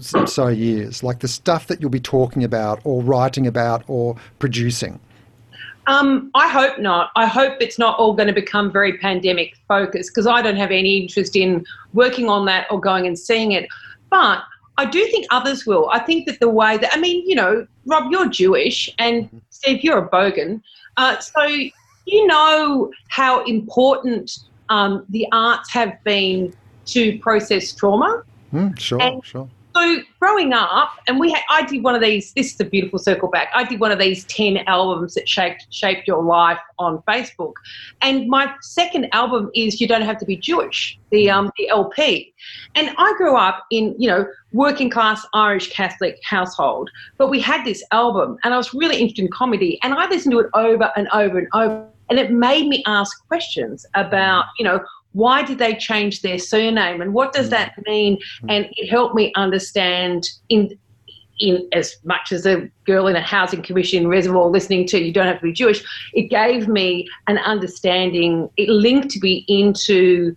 [0.02, 1.02] so years?
[1.02, 5.00] Like the stuff that you'll be talking about or writing about or producing?
[5.86, 7.10] Um, I hope not.
[7.14, 10.70] I hope it's not all going to become very pandemic focused because I don't have
[10.70, 13.68] any interest in working on that or going and seeing it.
[14.10, 14.42] But
[14.78, 15.88] I do think others will.
[15.90, 19.84] I think that the way that, I mean, you know, Rob, you're Jewish and Steve,
[19.84, 20.62] you're a bogan.
[20.96, 24.38] Uh, so you know how important
[24.70, 26.54] um, the arts have been
[26.86, 28.22] to process trauma.
[28.52, 32.32] Mm, sure, and sure So growing up, and we had, I did one of these.
[32.34, 33.48] This is a beautiful circle back.
[33.54, 37.54] I did one of these ten albums that shaped shaped your life on Facebook,
[38.00, 42.32] and my second album is "You Don't Have to Be Jewish," the um the LP,
[42.76, 47.64] and I grew up in you know working class Irish Catholic household, but we had
[47.64, 50.92] this album, and I was really interested in comedy, and I listened to it over
[50.96, 54.78] and over and over, and it made me ask questions about you know
[55.14, 59.32] why did they change their surname and what does that mean and it helped me
[59.36, 60.76] understand in
[61.40, 65.26] in as much as a girl in a housing commission reservoir listening to you don't
[65.26, 70.34] have to be jewish it gave me an understanding it linked me into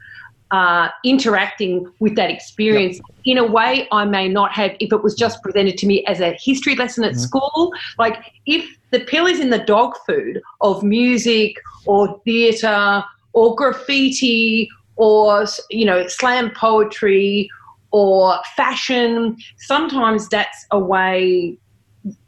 [0.52, 3.06] uh, interacting with that experience yep.
[3.26, 6.22] in a way I may not have if it was just presented to me as
[6.22, 7.20] a history lesson at mm-hmm.
[7.20, 7.74] school.
[8.00, 13.04] Like if the pill is in the dog food of music or theatre
[13.38, 17.47] or graffiti or you know slam poetry
[17.91, 19.38] or fashion.
[19.58, 21.56] Sometimes that's a way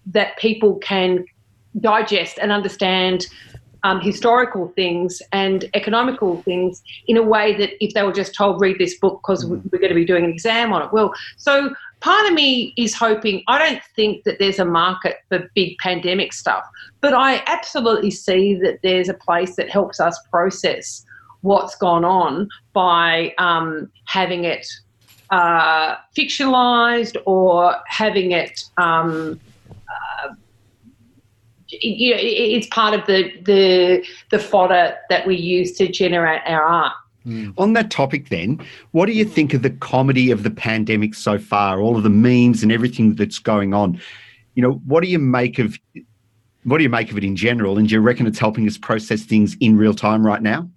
[0.05, 1.25] that people can
[1.79, 3.25] digest and understand
[3.83, 8.61] um, historical things and economical things in a way that if they were just told
[8.61, 10.89] read this book because we're going to be doing an exam on it.
[10.91, 15.49] Well so part of me is hoping i don't think that there's a market for
[15.55, 16.63] big pandemic stuff
[17.01, 21.05] but i absolutely see that there's a place that helps us process
[21.41, 24.67] what's gone on by um, having it
[25.29, 30.33] uh, fictionalized or having it um, uh,
[31.69, 36.63] you know, it's part of the, the the fodder that we use to generate our
[36.63, 36.93] art.
[37.25, 37.53] Mm.
[37.57, 38.59] On that topic, then,
[38.91, 41.79] what do you think of the comedy of the pandemic so far?
[41.79, 43.99] All of the memes and everything that's going on.
[44.55, 45.77] You know, what do you make of
[46.69, 47.77] what do you make of it in general?
[47.77, 50.69] And do you reckon it's helping us process things in real time right now?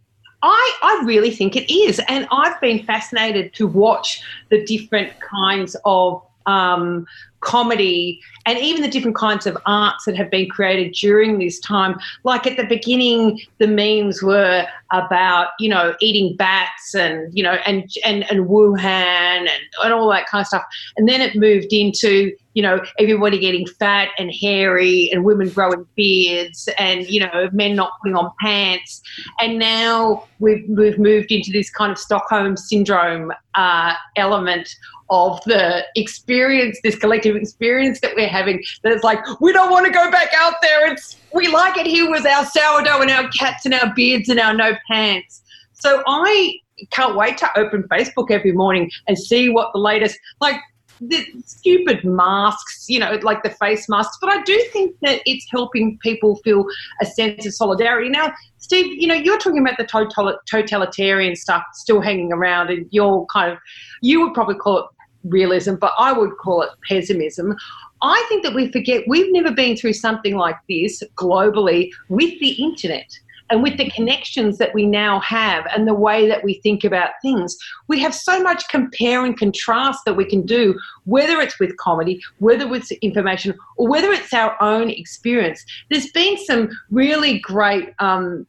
[0.42, 2.00] I, I really think it is.
[2.08, 7.06] And I've been fascinated to watch the different kinds of um,
[7.42, 11.98] comedy and even the different kinds of arts that have been created during this time.
[12.24, 17.58] Like at the beginning, the memes were about, you know, eating bats and, you know,
[17.66, 19.48] and, and, and Wuhan and,
[19.84, 20.64] and all that kind of stuff.
[20.96, 25.86] And then it moved into, you know, everybody getting fat and hairy and women growing
[25.96, 29.02] beards and, you know, men not putting on pants.
[29.40, 34.68] And now we've, we've moved into this kind of Stockholm syndrome uh, element
[35.10, 38.62] of the experience, this collective experience that we're having.
[38.82, 40.92] That it's like we don't want to go back out there.
[40.92, 44.38] It's we like it here with our sourdough and our cats and our beards and
[44.38, 45.42] our no pants.
[45.72, 46.54] So I
[46.90, 50.60] can't wait to open Facebook every morning and see what the latest like
[51.08, 54.16] the stupid masks, you know, like the face masks.
[54.20, 56.64] But I do think that it's helping people feel
[57.00, 58.08] a sense of solidarity.
[58.08, 63.26] Now, Steve, you know, you're talking about the totalitarian stuff still hanging around, and you're
[63.32, 63.58] kind of,
[64.00, 64.86] you would probably call it
[65.24, 67.56] realism, but I would call it pessimism.
[68.02, 72.50] I think that we forget we've never been through something like this globally with the
[72.62, 73.06] internet
[73.52, 77.10] and with the connections that we now have and the way that we think about
[77.20, 77.54] things,
[77.86, 82.18] we have so much compare and contrast that we can do, whether it's with comedy,
[82.38, 85.62] whether it's information, or whether it's our own experience.
[85.90, 88.46] There's been some really great, um,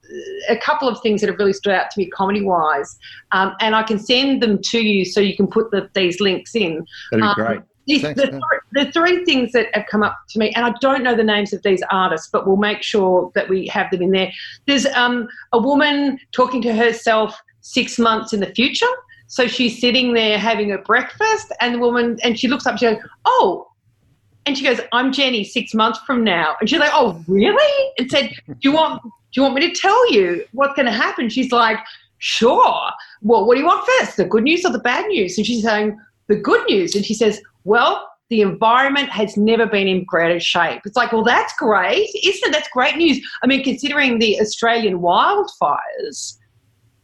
[0.48, 2.98] a couple of things that have really stood out to me comedy wise,
[3.34, 6.56] um, and I can send them to you so you can put the, these links
[6.56, 6.86] in.
[7.12, 8.42] That'd be um, great the, the,
[8.74, 11.54] the, three things that have come up to me, and I don't know the names
[11.54, 14.32] of these artists, but we'll make sure that we have them in there.
[14.68, 18.94] There's um, a woman talking to herself six months in the future.
[19.28, 22.86] So she's sitting there having a breakfast, and the woman, and she looks up, she
[22.86, 23.68] goes, "Oh,"
[24.46, 28.12] and she goes, "I'm Jenny, six months from now." And she's like, "Oh, really?" And
[28.12, 31.30] said, "Do you want, do you want me to tell you what's going to happen?"
[31.30, 31.80] She's like,
[32.20, 35.38] "Sure." Well, what do you want first, the good news or the bad news?
[35.38, 39.88] And she's saying, "The good news." And she says, well, the environment has never been
[39.88, 40.82] in greater shape.
[40.86, 42.52] It's like, well, that's great, isn't it?
[42.52, 43.20] That's great news.
[43.44, 46.40] I mean, considering the Australian wildfires,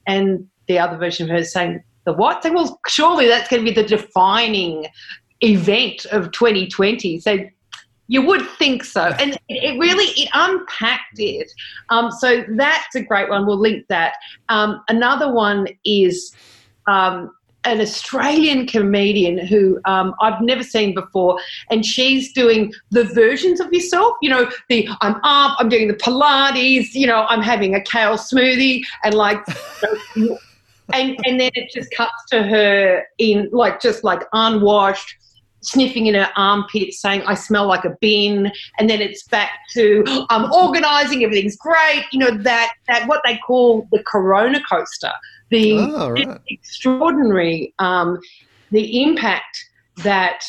[0.07, 2.41] and the other version of her saying the what?
[2.41, 4.87] Saying, well, surely that's going to be the defining
[5.41, 7.19] event of 2020.
[7.19, 7.37] So
[8.07, 11.51] you would think so, and it really it unpacked it.
[11.89, 13.45] Um, so that's a great one.
[13.45, 14.15] We'll link that.
[14.49, 16.35] Um, another one is.
[16.87, 17.31] Um,
[17.65, 23.71] an Australian comedian who um, I've never seen before, and she's doing the versions of
[23.73, 24.15] yourself.
[24.21, 28.17] You know, the I'm up, I'm doing the Pilates, you know, I'm having a kale
[28.17, 29.43] smoothie, and like,
[30.15, 30.37] and
[31.25, 35.15] and then it just cuts to her in like just like unwashed.
[35.61, 38.49] Sniffing in her armpit, saying, I smell like a bin.
[38.77, 42.05] And then it's back to, I'm organizing, everything's great.
[42.13, 45.11] You know, that, that what they call the corona coaster
[45.49, 46.39] the oh, right.
[46.47, 48.19] extraordinary um,
[48.71, 49.65] the impact
[50.03, 50.43] that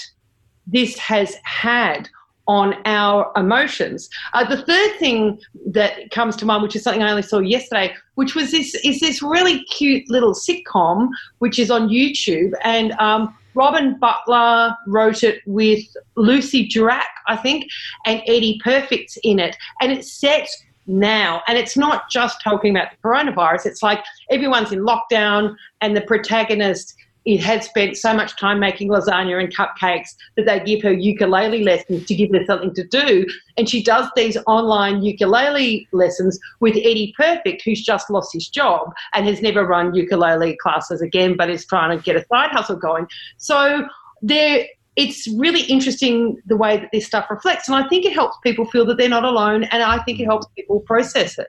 [0.66, 2.08] this has had
[2.46, 4.10] on our emotions.
[4.32, 7.94] Uh, the third thing that comes to mind, which is something I only saw yesterday,
[8.16, 11.08] which was this is this really cute little sitcom
[11.38, 15.84] which is on YouTube, and um, Robyn Butler wrote it with
[16.16, 17.68] Lucy Durack, I think,
[18.04, 20.48] and Eddie Perfect's in it, and it's set
[20.90, 21.42] now.
[21.46, 23.66] And it's not just talking about the coronavirus.
[23.66, 28.88] It's like everyone's in lockdown, and the protagonist it had spent so much time making
[28.88, 33.26] lasagna and cupcakes that they give her ukulele lessons to give her something to do.
[33.58, 38.92] And she does these online ukulele lessons with Eddie Perfect, who's just lost his job
[39.12, 42.76] and has never run ukulele classes again, but is trying to get a side hustle
[42.76, 43.06] going.
[43.36, 43.86] So
[44.22, 44.66] there,
[45.00, 47.68] it's really interesting the way that this stuff reflects.
[47.68, 49.64] And I think it helps people feel that they're not alone.
[49.64, 51.48] And I think it helps people process it.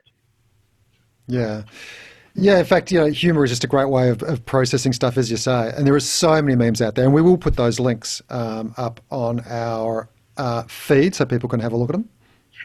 [1.26, 1.62] Yeah.
[2.34, 5.18] Yeah, in fact, you know, humor is just a great way of, of processing stuff,
[5.18, 5.70] as you say.
[5.76, 8.72] And there are so many memes out there, and we will put those links um,
[8.78, 12.08] up on our uh, feed so people can have a look at them.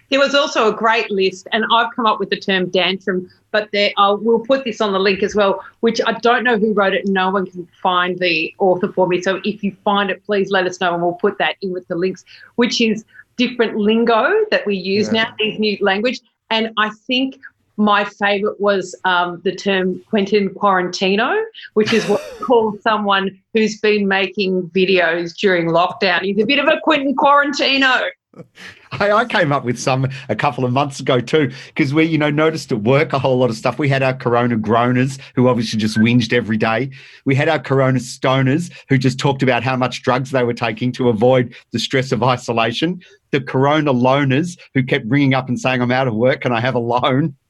[0.09, 3.69] There was also a great list, and I've come up with the term dantrum, but
[3.73, 6.73] there, I'll, we'll put this on the link as well, which I don't know who
[6.73, 7.07] wrote it.
[7.07, 9.21] No one can find the author for me.
[9.21, 11.87] So if you find it, please let us know, and we'll put that in with
[11.87, 12.23] the links,
[12.55, 13.03] which is
[13.37, 15.23] different lingo that we use yeah.
[15.23, 16.21] now, these new language.
[16.49, 17.37] And I think
[17.77, 21.39] my favorite was um, the term Quentin Quarantino,
[21.75, 26.21] which is what we call someone who's been making videos during lockdown.
[26.21, 28.09] He's a bit of a Quentin Quarantino.
[28.91, 32.17] I, I, came up with some a couple of months ago too, because we, you
[32.17, 33.77] know, noticed at work a whole lot of stuff.
[33.79, 36.89] We had our Corona groaners who obviously just whinged every day.
[37.25, 40.91] We had our Corona stoners who just talked about how much drugs they were taking
[40.93, 43.01] to avoid the stress of isolation.
[43.31, 46.61] The Corona loners who kept ringing up and saying, "I'm out of work, can I
[46.61, 47.35] have a loan?"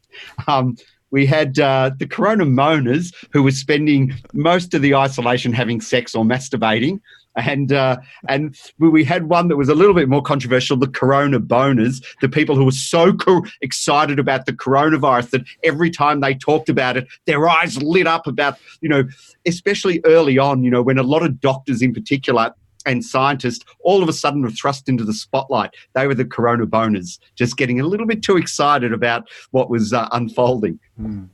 [0.47, 0.75] Um,
[1.11, 6.13] we had uh, the corona moaners who were spending most of the isolation having sex
[6.15, 6.99] or masturbating.
[7.37, 7.97] And uh,
[8.27, 12.29] and we had one that was a little bit more controversial, the corona boners, the
[12.29, 16.97] people who were so co- excited about the coronavirus that every time they talked about
[16.97, 19.03] it, their eyes lit up about, you know,
[19.45, 22.53] especially early on, you know, when a lot of doctors in particular
[22.87, 25.71] and scientists all of a sudden were thrust into the spotlight.
[25.93, 29.93] They were the corona boners, just getting a little bit too excited about what was
[29.93, 30.79] uh, unfolding.
[30.99, 31.27] Mm.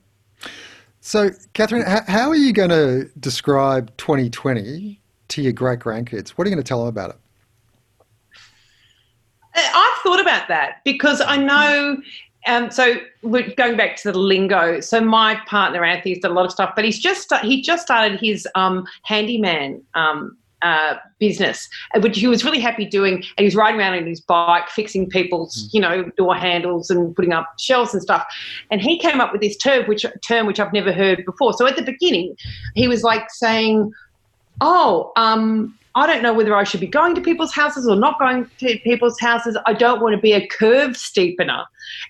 [1.00, 5.00] So, Catherine, how are you going to describe 2020
[5.34, 6.30] to your great grandkids?
[6.30, 7.16] What are you going to tell them about it?
[9.56, 12.00] Uh, I've thought about that because I know
[12.46, 14.80] um, so we're going back to the lingo.
[14.80, 18.20] So my partner Anthony's done a lot of stuff, but he's just he just started
[18.20, 23.14] his um, handyman um, uh, business, uh, which he was really happy doing.
[23.14, 25.74] And he was riding around on his bike, fixing people's, mm.
[25.74, 28.26] you know, door handles and putting up shelves and stuff.
[28.70, 31.52] And he came up with this term, which term which I've never heard before.
[31.54, 32.36] So at the beginning,
[32.74, 33.92] he was like saying,
[34.60, 38.18] "Oh, um, I don't know whether I should be going to people's houses or not
[38.18, 39.56] going to people's houses.
[39.66, 41.64] I don't want to be a curve steepener.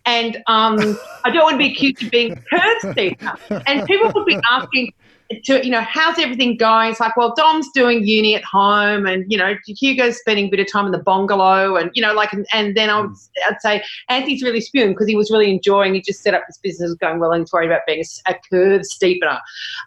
[0.07, 3.62] And um, I don't want to be accused of being a curve steepener.
[3.66, 4.94] And people would be asking,
[5.30, 6.90] to you know how's everything going?
[6.90, 10.60] It's like well dom's doing uni at home and you know hugo's spending a bit
[10.60, 13.14] of time in the bungalow and you know like and, and then I would, hmm.
[13.48, 16.58] i'd say anthony's really spewing because he was really enjoying he just set up this
[16.58, 19.40] business going well and he's worried about being a, a curve steepener.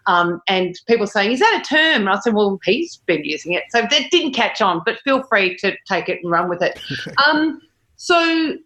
[0.06, 2.02] Um, and people saying is that a term?
[2.02, 3.64] And i said well he's been using it.
[3.70, 6.78] So that didn't catch on but feel free to take it and run with it.
[7.28, 7.60] Um,
[7.96, 8.56] so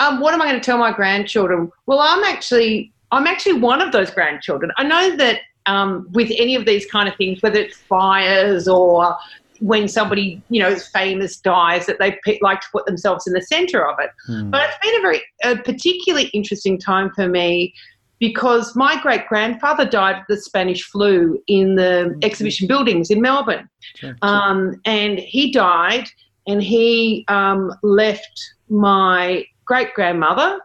[0.00, 1.70] um, what am i going to tell my grandchildren?
[1.86, 4.72] Well i'm actually I'm actually one of those grandchildren.
[4.76, 9.16] I know that um, with any of these kind of things, whether it's fires or
[9.60, 13.86] when somebody you know famous dies, that they like to put themselves in the centre
[13.86, 14.10] of it.
[14.28, 14.50] Mm.
[14.50, 17.74] But it's been a very a particularly interesting time for me
[18.18, 22.18] because my great grandfather died of the Spanish flu in the mm-hmm.
[22.22, 24.16] exhibition buildings in Melbourne, sure.
[24.22, 26.08] um, and he died,
[26.46, 30.60] and he um, left my great grandmother.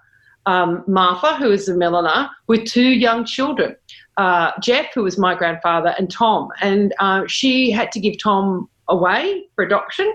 [0.46, 3.76] Um, Martha, who is a milliner, with two young children
[4.18, 6.50] uh, Jeff, who was my grandfather, and Tom.
[6.62, 10.12] And uh, she had to give Tom away for adoption.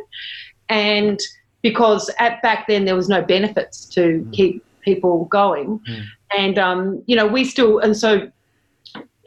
[0.69, 1.19] And
[1.63, 4.33] because at back then there was no benefits to mm.
[4.33, 5.81] keep people going.
[5.81, 6.05] Mm.
[6.37, 8.31] And, um, you know, we still, and so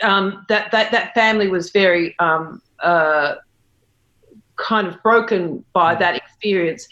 [0.03, 3.35] um, that, that, that family was very um, uh,
[4.55, 5.99] kind of broken by mm.
[5.99, 6.87] that experience.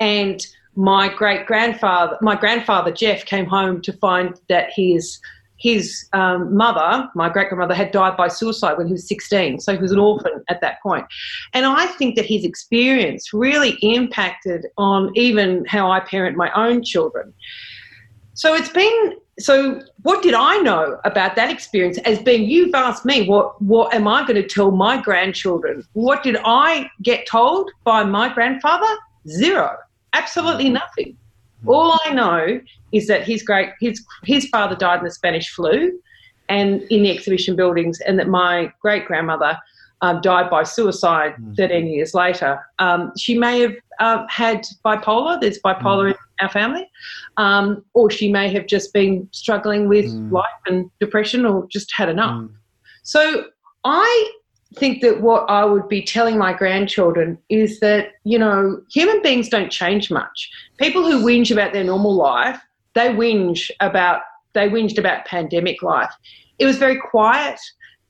[0.00, 5.20] And my great grandfather, my grandfather Jeff, came home to find that his
[5.62, 9.60] his um, mother, my great grandmother, had died by suicide when he was 16.
[9.60, 11.06] So he was an orphan at that point.
[11.52, 16.82] And I think that his experience really impacted on even how I parent my own
[16.82, 17.32] children.
[18.34, 23.04] So it's been so what did I know about that experience as being you've asked
[23.04, 25.84] me what what am I going to tell my grandchildren?
[25.92, 28.92] What did I get told by my grandfather?
[29.28, 29.76] Zero.
[30.12, 30.74] Absolutely mm.
[30.74, 31.16] nothing.
[31.66, 32.60] All I know
[32.90, 35.92] is that his great his his father died in the Spanish flu
[36.48, 39.56] and in the exhibition buildings and that my great grandmother
[40.02, 41.56] um, died by suicide mm.
[41.56, 42.60] 13 years later.
[42.80, 46.10] Um, she may have uh, had bipolar, there's bipolar mm.
[46.10, 46.90] in our family,
[47.36, 50.32] um, or she may have just been struggling with mm.
[50.32, 52.34] life and depression or just had enough.
[52.34, 52.50] Mm.
[53.04, 53.44] So
[53.84, 54.32] I
[54.76, 59.48] think that what I would be telling my grandchildren is that, you know, human beings
[59.48, 60.50] don't change much.
[60.78, 62.60] People who whinge about their normal life,
[62.94, 64.22] they whinge about
[64.54, 66.12] they whinged about pandemic life.
[66.58, 67.58] It was very quiet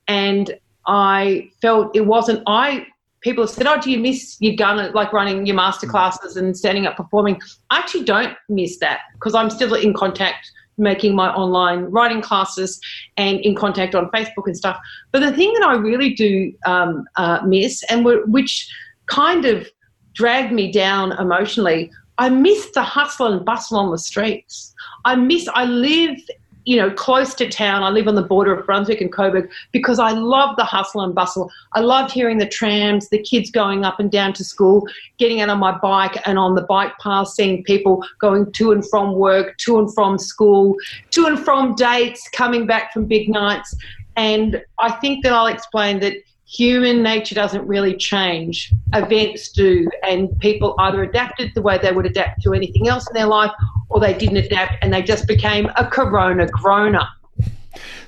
[0.07, 0.53] and
[0.87, 2.85] I felt it wasn't I
[3.21, 6.55] people have said, Oh, do you miss your gun like running your master classes and
[6.55, 7.41] standing up performing?
[7.69, 12.79] I actually don't miss that because I'm still in contact making my online writing classes
[13.17, 14.79] and in contact on Facebook and stuff.
[15.11, 18.69] But the thing that I really do um, uh, miss and which
[19.05, 19.67] kind of
[20.13, 24.73] dragged me down emotionally, I miss the hustle and bustle on the streets.
[25.05, 26.17] I miss, I live
[26.65, 27.83] you know, close to town.
[27.83, 31.13] I live on the border of Brunswick and Coburg because I love the hustle and
[31.13, 31.51] bustle.
[31.73, 34.87] I love hearing the trams, the kids going up and down to school,
[35.17, 38.87] getting out on my bike and on the bike path, seeing people going to and
[38.89, 40.75] from work, to and from school,
[41.11, 43.75] to and from dates, coming back from big nights.
[44.15, 46.13] And I think that I'll explain that
[46.45, 48.71] human nature doesn't really change.
[48.93, 53.13] Events do, and people either adapted the way they would adapt to anything else in
[53.13, 53.51] their life,
[53.93, 57.07] or they didn't adapt and they just became a corona groaner.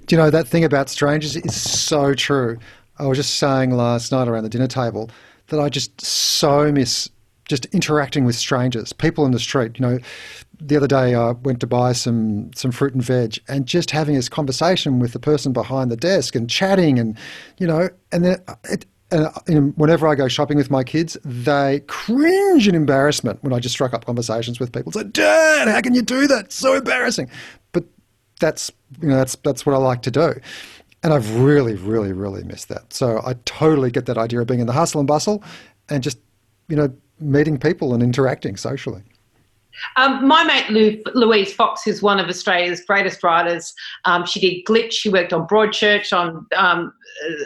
[0.06, 2.60] Do you know that thing about strangers is so true?
[2.98, 5.10] I was just saying last night around the dinner table
[5.48, 7.10] that I just so miss
[7.46, 9.78] just interacting with strangers, people in the street.
[9.78, 10.00] You know,
[10.60, 14.16] the other day I went to buy some some fruit and veg, and just having
[14.16, 17.18] this conversation with the person behind the desk and chatting, and
[17.58, 22.68] you know, and then it, and whenever I go shopping with my kids, they cringe
[22.68, 24.89] in embarrassment when I just struck up conversations with people.
[24.89, 26.45] It's like, Dad, how can you do that?
[26.45, 27.30] It's so embarrassing.
[27.72, 27.86] But
[28.39, 30.34] that's you know that's that's what I like to do.
[31.03, 32.91] And I've really, really, really missed that.
[32.91, 35.43] So I totally get that idea of being in the hustle and bustle
[35.88, 36.18] and just,
[36.68, 39.03] you know, meeting people and interacting socially.
[39.97, 43.72] Um, my mate Lou, Louise Fox is one of Australia's greatest writers.
[44.06, 44.93] Um, she did Glitch.
[44.93, 46.91] She worked on Broadchurch, on um,
[47.30, 47.43] uh,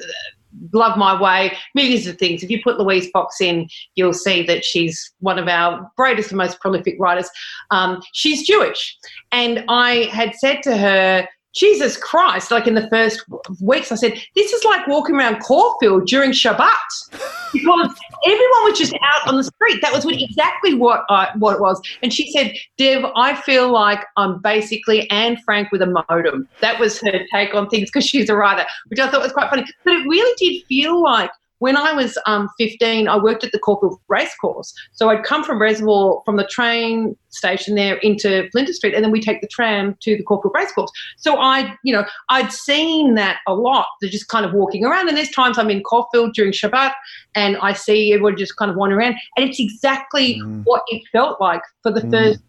[0.73, 2.43] Love My Way, millions of things.
[2.43, 6.37] If you put Louise Fox in, you'll see that she's one of our greatest and
[6.37, 7.29] most prolific writers.
[7.71, 8.97] Um, she's Jewish.
[9.31, 13.23] And I had said to her, Jesus Christ, like in the first
[13.61, 16.69] weeks, I said, this is like walking around Caulfield during Shabbat
[17.53, 17.95] because
[18.25, 19.81] everyone was just out on the street.
[19.81, 21.81] That was what, exactly what, I, what it was.
[22.03, 26.47] And she said, Dev, I feel like I'm basically Anne Frank with a modem.
[26.61, 29.49] That was her take on things because she's a writer, which I thought was quite
[29.49, 29.65] funny.
[29.83, 33.59] But it really did feel like when I was um, 15, I worked at the
[33.59, 34.73] Caulfield Racecourse.
[34.93, 39.11] So I'd come from Reservoir, from the train station there into Flinders Street, and then
[39.11, 40.91] we take the tram to the Caulfield Racecourse.
[41.17, 43.85] So I, you know, I'd seen that a lot.
[44.01, 46.93] They're just kind of walking around, and there's times I'm in Caulfield during Shabbat,
[47.35, 50.63] and I see everyone just kind of wandering around, and it's exactly mm.
[50.63, 52.11] what it felt like for the mm.
[52.11, 52.39] first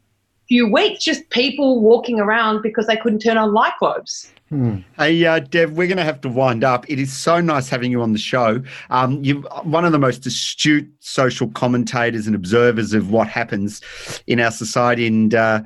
[0.50, 4.32] few weeks, just people walking around because they couldn't turn on light bulbs.
[4.48, 4.78] Hmm.
[4.98, 6.84] Hey, uh, Dev, we're going to have to wind up.
[6.90, 8.60] It is so nice having you on the show.
[8.90, 13.80] Um, you're one of the most astute social commentators and observers of what happens
[14.26, 15.62] in our society, and uh,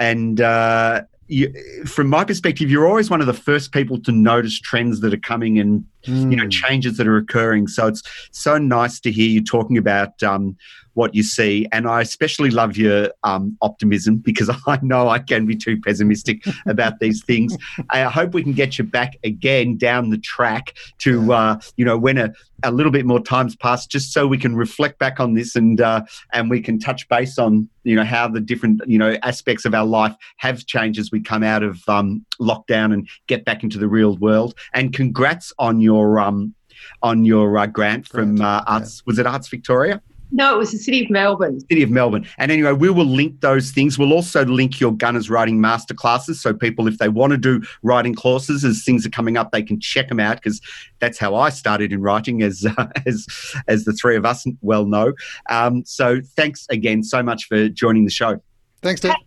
[0.00, 1.54] and uh, you,
[1.86, 5.18] from my perspective, you're always one of the first people to notice trends that are
[5.18, 6.30] coming and mm.
[6.30, 6.50] you know hmm.
[6.50, 7.68] changes that are occurring.
[7.68, 10.56] So it's so nice to hear you talking about um,
[10.94, 11.66] what you see.
[11.72, 16.44] And I especially love your um, optimism because I know I can be too pessimistic
[16.66, 17.56] about these things.
[17.90, 21.96] I hope we can get you back again down the track to, uh, you know,
[21.96, 22.32] when a,
[22.62, 25.80] a little bit more time's passed, just so we can reflect back on this and
[25.80, 29.64] uh, and we can touch base on you know how the different you know aspects
[29.64, 33.62] of our life have changed as we come out of um, lockdown and get back
[33.62, 34.54] into the real world.
[34.74, 36.54] And congrats on your um,
[37.02, 38.98] on your uh, grant from uh, Arts.
[38.98, 39.02] Yeah.
[39.06, 40.00] Was it Arts Victoria?
[40.32, 41.60] No, it was the City of Melbourne.
[41.60, 42.26] City of Melbourne.
[42.38, 43.98] And anyway, we will link those things.
[43.98, 46.36] We'll also link your Gunnas Writing Masterclasses.
[46.36, 49.62] So people, if they want to do writing courses, as things are coming up, they
[49.62, 50.60] can check them out because
[51.00, 53.26] that's how I started in writing, as uh, as
[53.66, 55.14] as the three of us well know.
[55.48, 58.40] Um, so thanks again so much for joining the show.
[58.82, 59.12] Thanks, Dave.
[59.12, 59.26] Hey,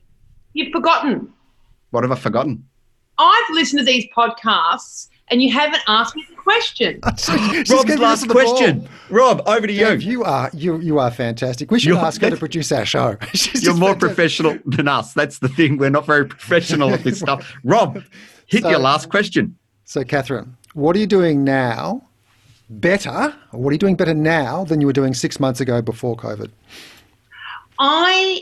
[0.54, 1.34] you've forgotten.
[1.92, 2.66] What have I forgotten?
[3.18, 7.00] I've listened to these podcasts and you haven't asked me the question.
[7.18, 8.44] She's Rob's last the ball.
[8.56, 8.88] question.
[9.10, 9.86] Rob, over to you.
[9.86, 11.72] Dev, you are you you are fantastic.
[11.72, 13.18] We should You're- ask her to produce our show.
[13.54, 14.00] You're more fantastic.
[14.00, 15.14] professional than us.
[15.14, 15.78] That's the thing.
[15.78, 17.54] We're not very professional at this stuff.
[17.64, 18.04] Rob,
[18.48, 19.58] hit So- your last question.
[19.86, 22.08] So, Catherine, what are you doing now
[22.70, 23.34] better?
[23.52, 26.50] What are you doing better now than you were doing six months ago before COVID?
[27.80, 28.42] I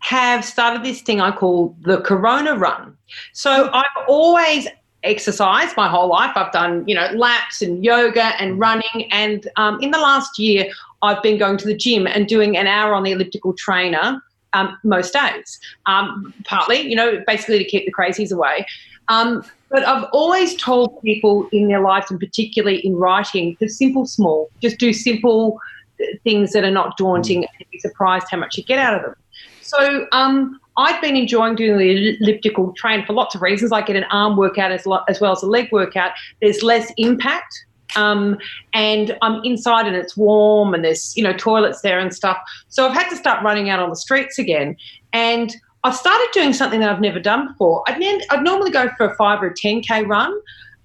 [0.00, 2.96] have started this thing I call the Corona Run.
[3.32, 3.74] So hmm.
[3.74, 4.66] I've always
[5.02, 6.32] exercised my whole life.
[6.34, 9.08] I've done, you know, laps and yoga and running.
[9.10, 10.70] And um, in the last year,
[11.02, 14.20] I've been going to the gym and doing an hour on the elliptical trainer
[14.52, 15.60] um, most days.
[15.86, 18.66] Um, partly, you know, basically to keep the crazies away.
[19.08, 24.06] Um, but I've always told people in their lives, and particularly in writing, to simple,
[24.06, 24.50] small.
[24.60, 25.60] Just do simple
[26.00, 29.02] uh, things that are not daunting, and be surprised how much you get out of
[29.02, 29.14] them.
[29.62, 33.72] So um, I've been enjoying doing the elliptical train for lots of reasons.
[33.72, 36.12] I get an arm workout as, lo- as well as a leg workout.
[36.40, 37.66] There's less impact.
[37.96, 38.38] Um,
[38.74, 42.38] and I'm inside and it's warm and there's, you know, toilets there and stuff.
[42.68, 44.76] So I've had to start running out on the streets again.
[45.12, 47.82] And I've started doing something that I've never done before.
[47.88, 50.32] I'd, ne- I'd normally go for a five or a 10K run.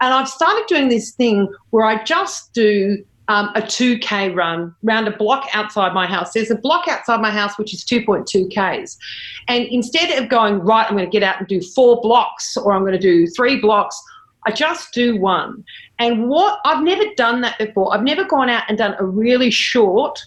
[0.02, 5.08] And I've started doing this thing where I just do um, a 2K run round
[5.08, 6.34] a block outside my house.
[6.34, 8.98] There's a block outside my house which is 2.2 Ks.
[9.48, 12.74] And instead of going, right, I'm going to get out and do four blocks or
[12.74, 14.02] I'm going to do three blocks,
[14.46, 15.64] I just do one.
[16.00, 17.94] And what I've never done that before.
[17.94, 20.20] I've never gone out and done a really short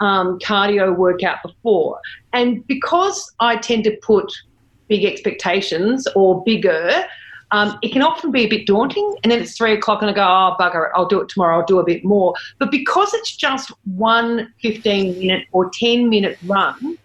[0.00, 2.00] um, cardio workout before.
[2.32, 4.32] And because I tend to put
[4.88, 7.04] big expectations or bigger,
[7.50, 9.14] um, it can often be a bit daunting.
[9.22, 11.58] And then it's three o'clock and I go, oh, bugger it, I'll do it tomorrow,
[11.58, 12.34] I'll do a bit more.
[12.58, 16.98] But because it's just one 15 minute or 10 minute run,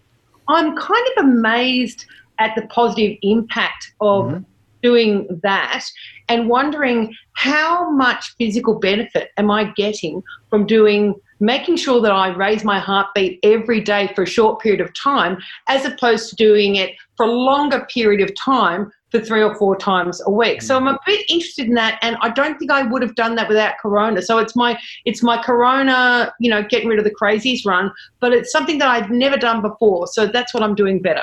[0.48, 2.06] I'm kind of amazed
[2.38, 4.44] at the positive impact of
[4.82, 5.84] doing that
[6.28, 12.28] and wondering how much physical benefit am I getting from doing making sure that I
[12.28, 15.38] raise my heartbeat every day for a short period of time
[15.68, 19.76] as opposed to doing it for a longer period of time for three or four
[19.76, 20.60] times a week.
[20.60, 23.36] So I'm a bit interested in that and I don't think I would have done
[23.36, 24.20] that without corona.
[24.20, 28.32] So it's my it's my corona, you know, getting rid of the crazies run, but
[28.32, 30.08] it's something that I've never done before.
[30.08, 31.22] So that's what I'm doing better.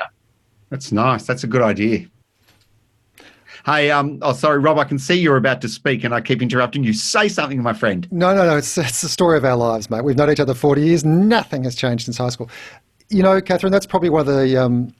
[0.70, 1.26] That's nice.
[1.26, 2.06] That's a good idea.
[3.66, 6.40] Hey, um, oh, sorry, Rob, I can see you're about to speak and I keep
[6.40, 6.94] interrupting you.
[6.94, 8.08] Say something, my friend.
[8.10, 8.56] No, no, no.
[8.56, 10.02] It's, it's the story of our lives, mate.
[10.02, 11.04] We've known each other 40 years.
[11.04, 12.48] Nothing has changed since high school.
[13.10, 14.94] You know, Catherine, that's probably one of the um,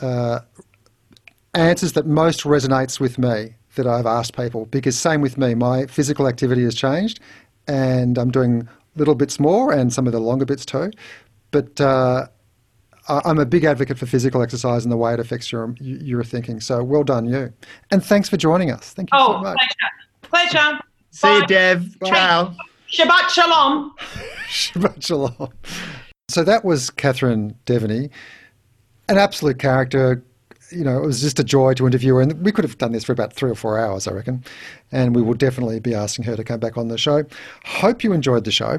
[0.00, 0.40] uh,
[1.54, 5.54] answers that most resonates with me that I've asked people because same with me.
[5.54, 7.20] My physical activity has changed
[7.66, 10.90] and I'm doing little bits more and some of the longer bits too.
[11.50, 12.26] But uh,
[13.08, 16.24] I- I'm a big advocate for physical exercise and the way it affects your, your
[16.24, 16.60] thinking.
[16.60, 17.52] So well done, you.
[17.90, 18.92] And thanks for joining us.
[18.92, 19.56] Thank you so Oh, much.
[20.22, 20.50] pleasure.
[20.50, 20.78] Pleasure.
[21.10, 21.46] See you, Bye.
[21.46, 21.96] Dev.
[22.04, 22.54] Ciao.
[22.92, 23.94] Shabbat shalom.
[24.48, 25.50] Shabbat shalom.
[26.28, 28.10] So that was Catherine Deveny,
[29.08, 30.22] an absolute character.
[30.70, 32.92] You know, it was just a joy to interview her, and we could have done
[32.92, 34.44] this for about three or four hours, I reckon.
[34.92, 37.24] And we will definitely be asking her to come back on the show.
[37.64, 38.78] Hope you enjoyed the show.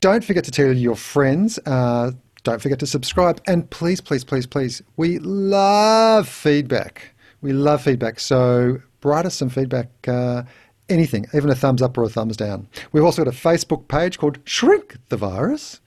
[0.00, 1.58] Don't forget to tell your friends.
[1.66, 2.12] Uh,
[2.44, 7.14] don't forget to subscribe, and please, please, please, please, we love feedback.
[7.40, 8.20] We love feedback.
[8.20, 9.88] So write us some feedback.
[10.06, 10.42] Uh,
[10.88, 12.68] anything, even a thumbs up or a thumbs down.
[12.92, 15.80] We've also got a Facebook page called Shrink the Virus,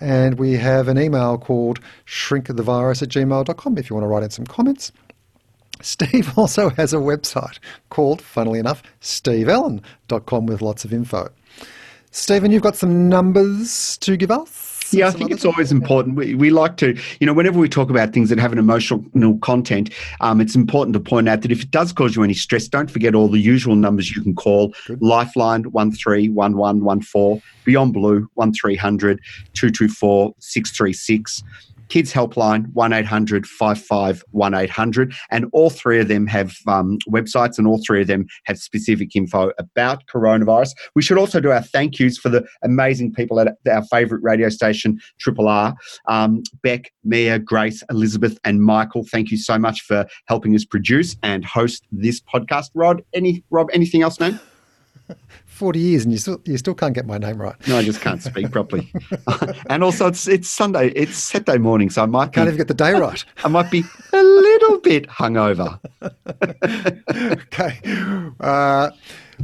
[0.00, 4.30] and we have an email called shrinkthevirus at gmail.com if you want to write in
[4.30, 4.92] some comments.
[5.82, 7.58] Steve also has a website
[7.90, 11.28] called, funnily enough, steveellen.com with lots of info.
[12.10, 14.65] Stephen, you've got some numbers to give us?
[14.92, 16.16] Yeah, I think it's always important.
[16.16, 19.38] We, we like to, you know, whenever we talk about things that have an emotional
[19.38, 22.68] content, um, it's important to point out that if it does cause you any stress,
[22.68, 29.20] don't forget all the usual numbers you can call Lifeline 131114, Beyond Blue 1300
[29.54, 31.42] 224 636.
[31.88, 35.14] Kids Helpline, 1800 55 1800.
[35.30, 39.14] And all three of them have um, websites and all three of them have specific
[39.14, 40.70] info about coronavirus.
[40.94, 44.48] We should also do our thank yous for the amazing people at our favourite radio
[44.48, 45.74] station, Triple R.
[46.08, 51.16] Um, Beck, Mia, Grace, Elizabeth, and Michael, thank you so much for helping us produce
[51.22, 52.70] and host this podcast.
[52.74, 54.40] Rod, any Rob, anything else, man?
[55.46, 57.54] 40 years and you still, you still can't get my name right.
[57.66, 58.92] No, I just can't speak properly.
[59.70, 62.74] and also, it's it's Sunday, it's Saturday morning, so I might Can't even get the
[62.74, 63.24] day right.
[63.44, 65.78] I might be a little bit hungover.
[67.42, 67.80] okay.
[68.40, 68.90] Uh,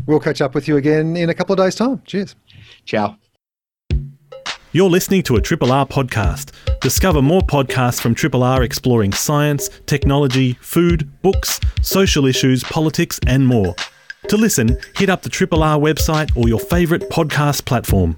[0.06, 2.02] we'll catch up with you again in a couple of days' time.
[2.04, 2.36] Cheers.
[2.84, 3.16] Ciao.
[4.74, 6.52] You're listening to a Triple R podcast.
[6.80, 13.46] Discover more podcasts from Triple R exploring science, technology, food, books, social issues, politics, and
[13.46, 13.74] more.
[14.28, 18.16] To listen, hit up the Triple R website or your favourite podcast platform.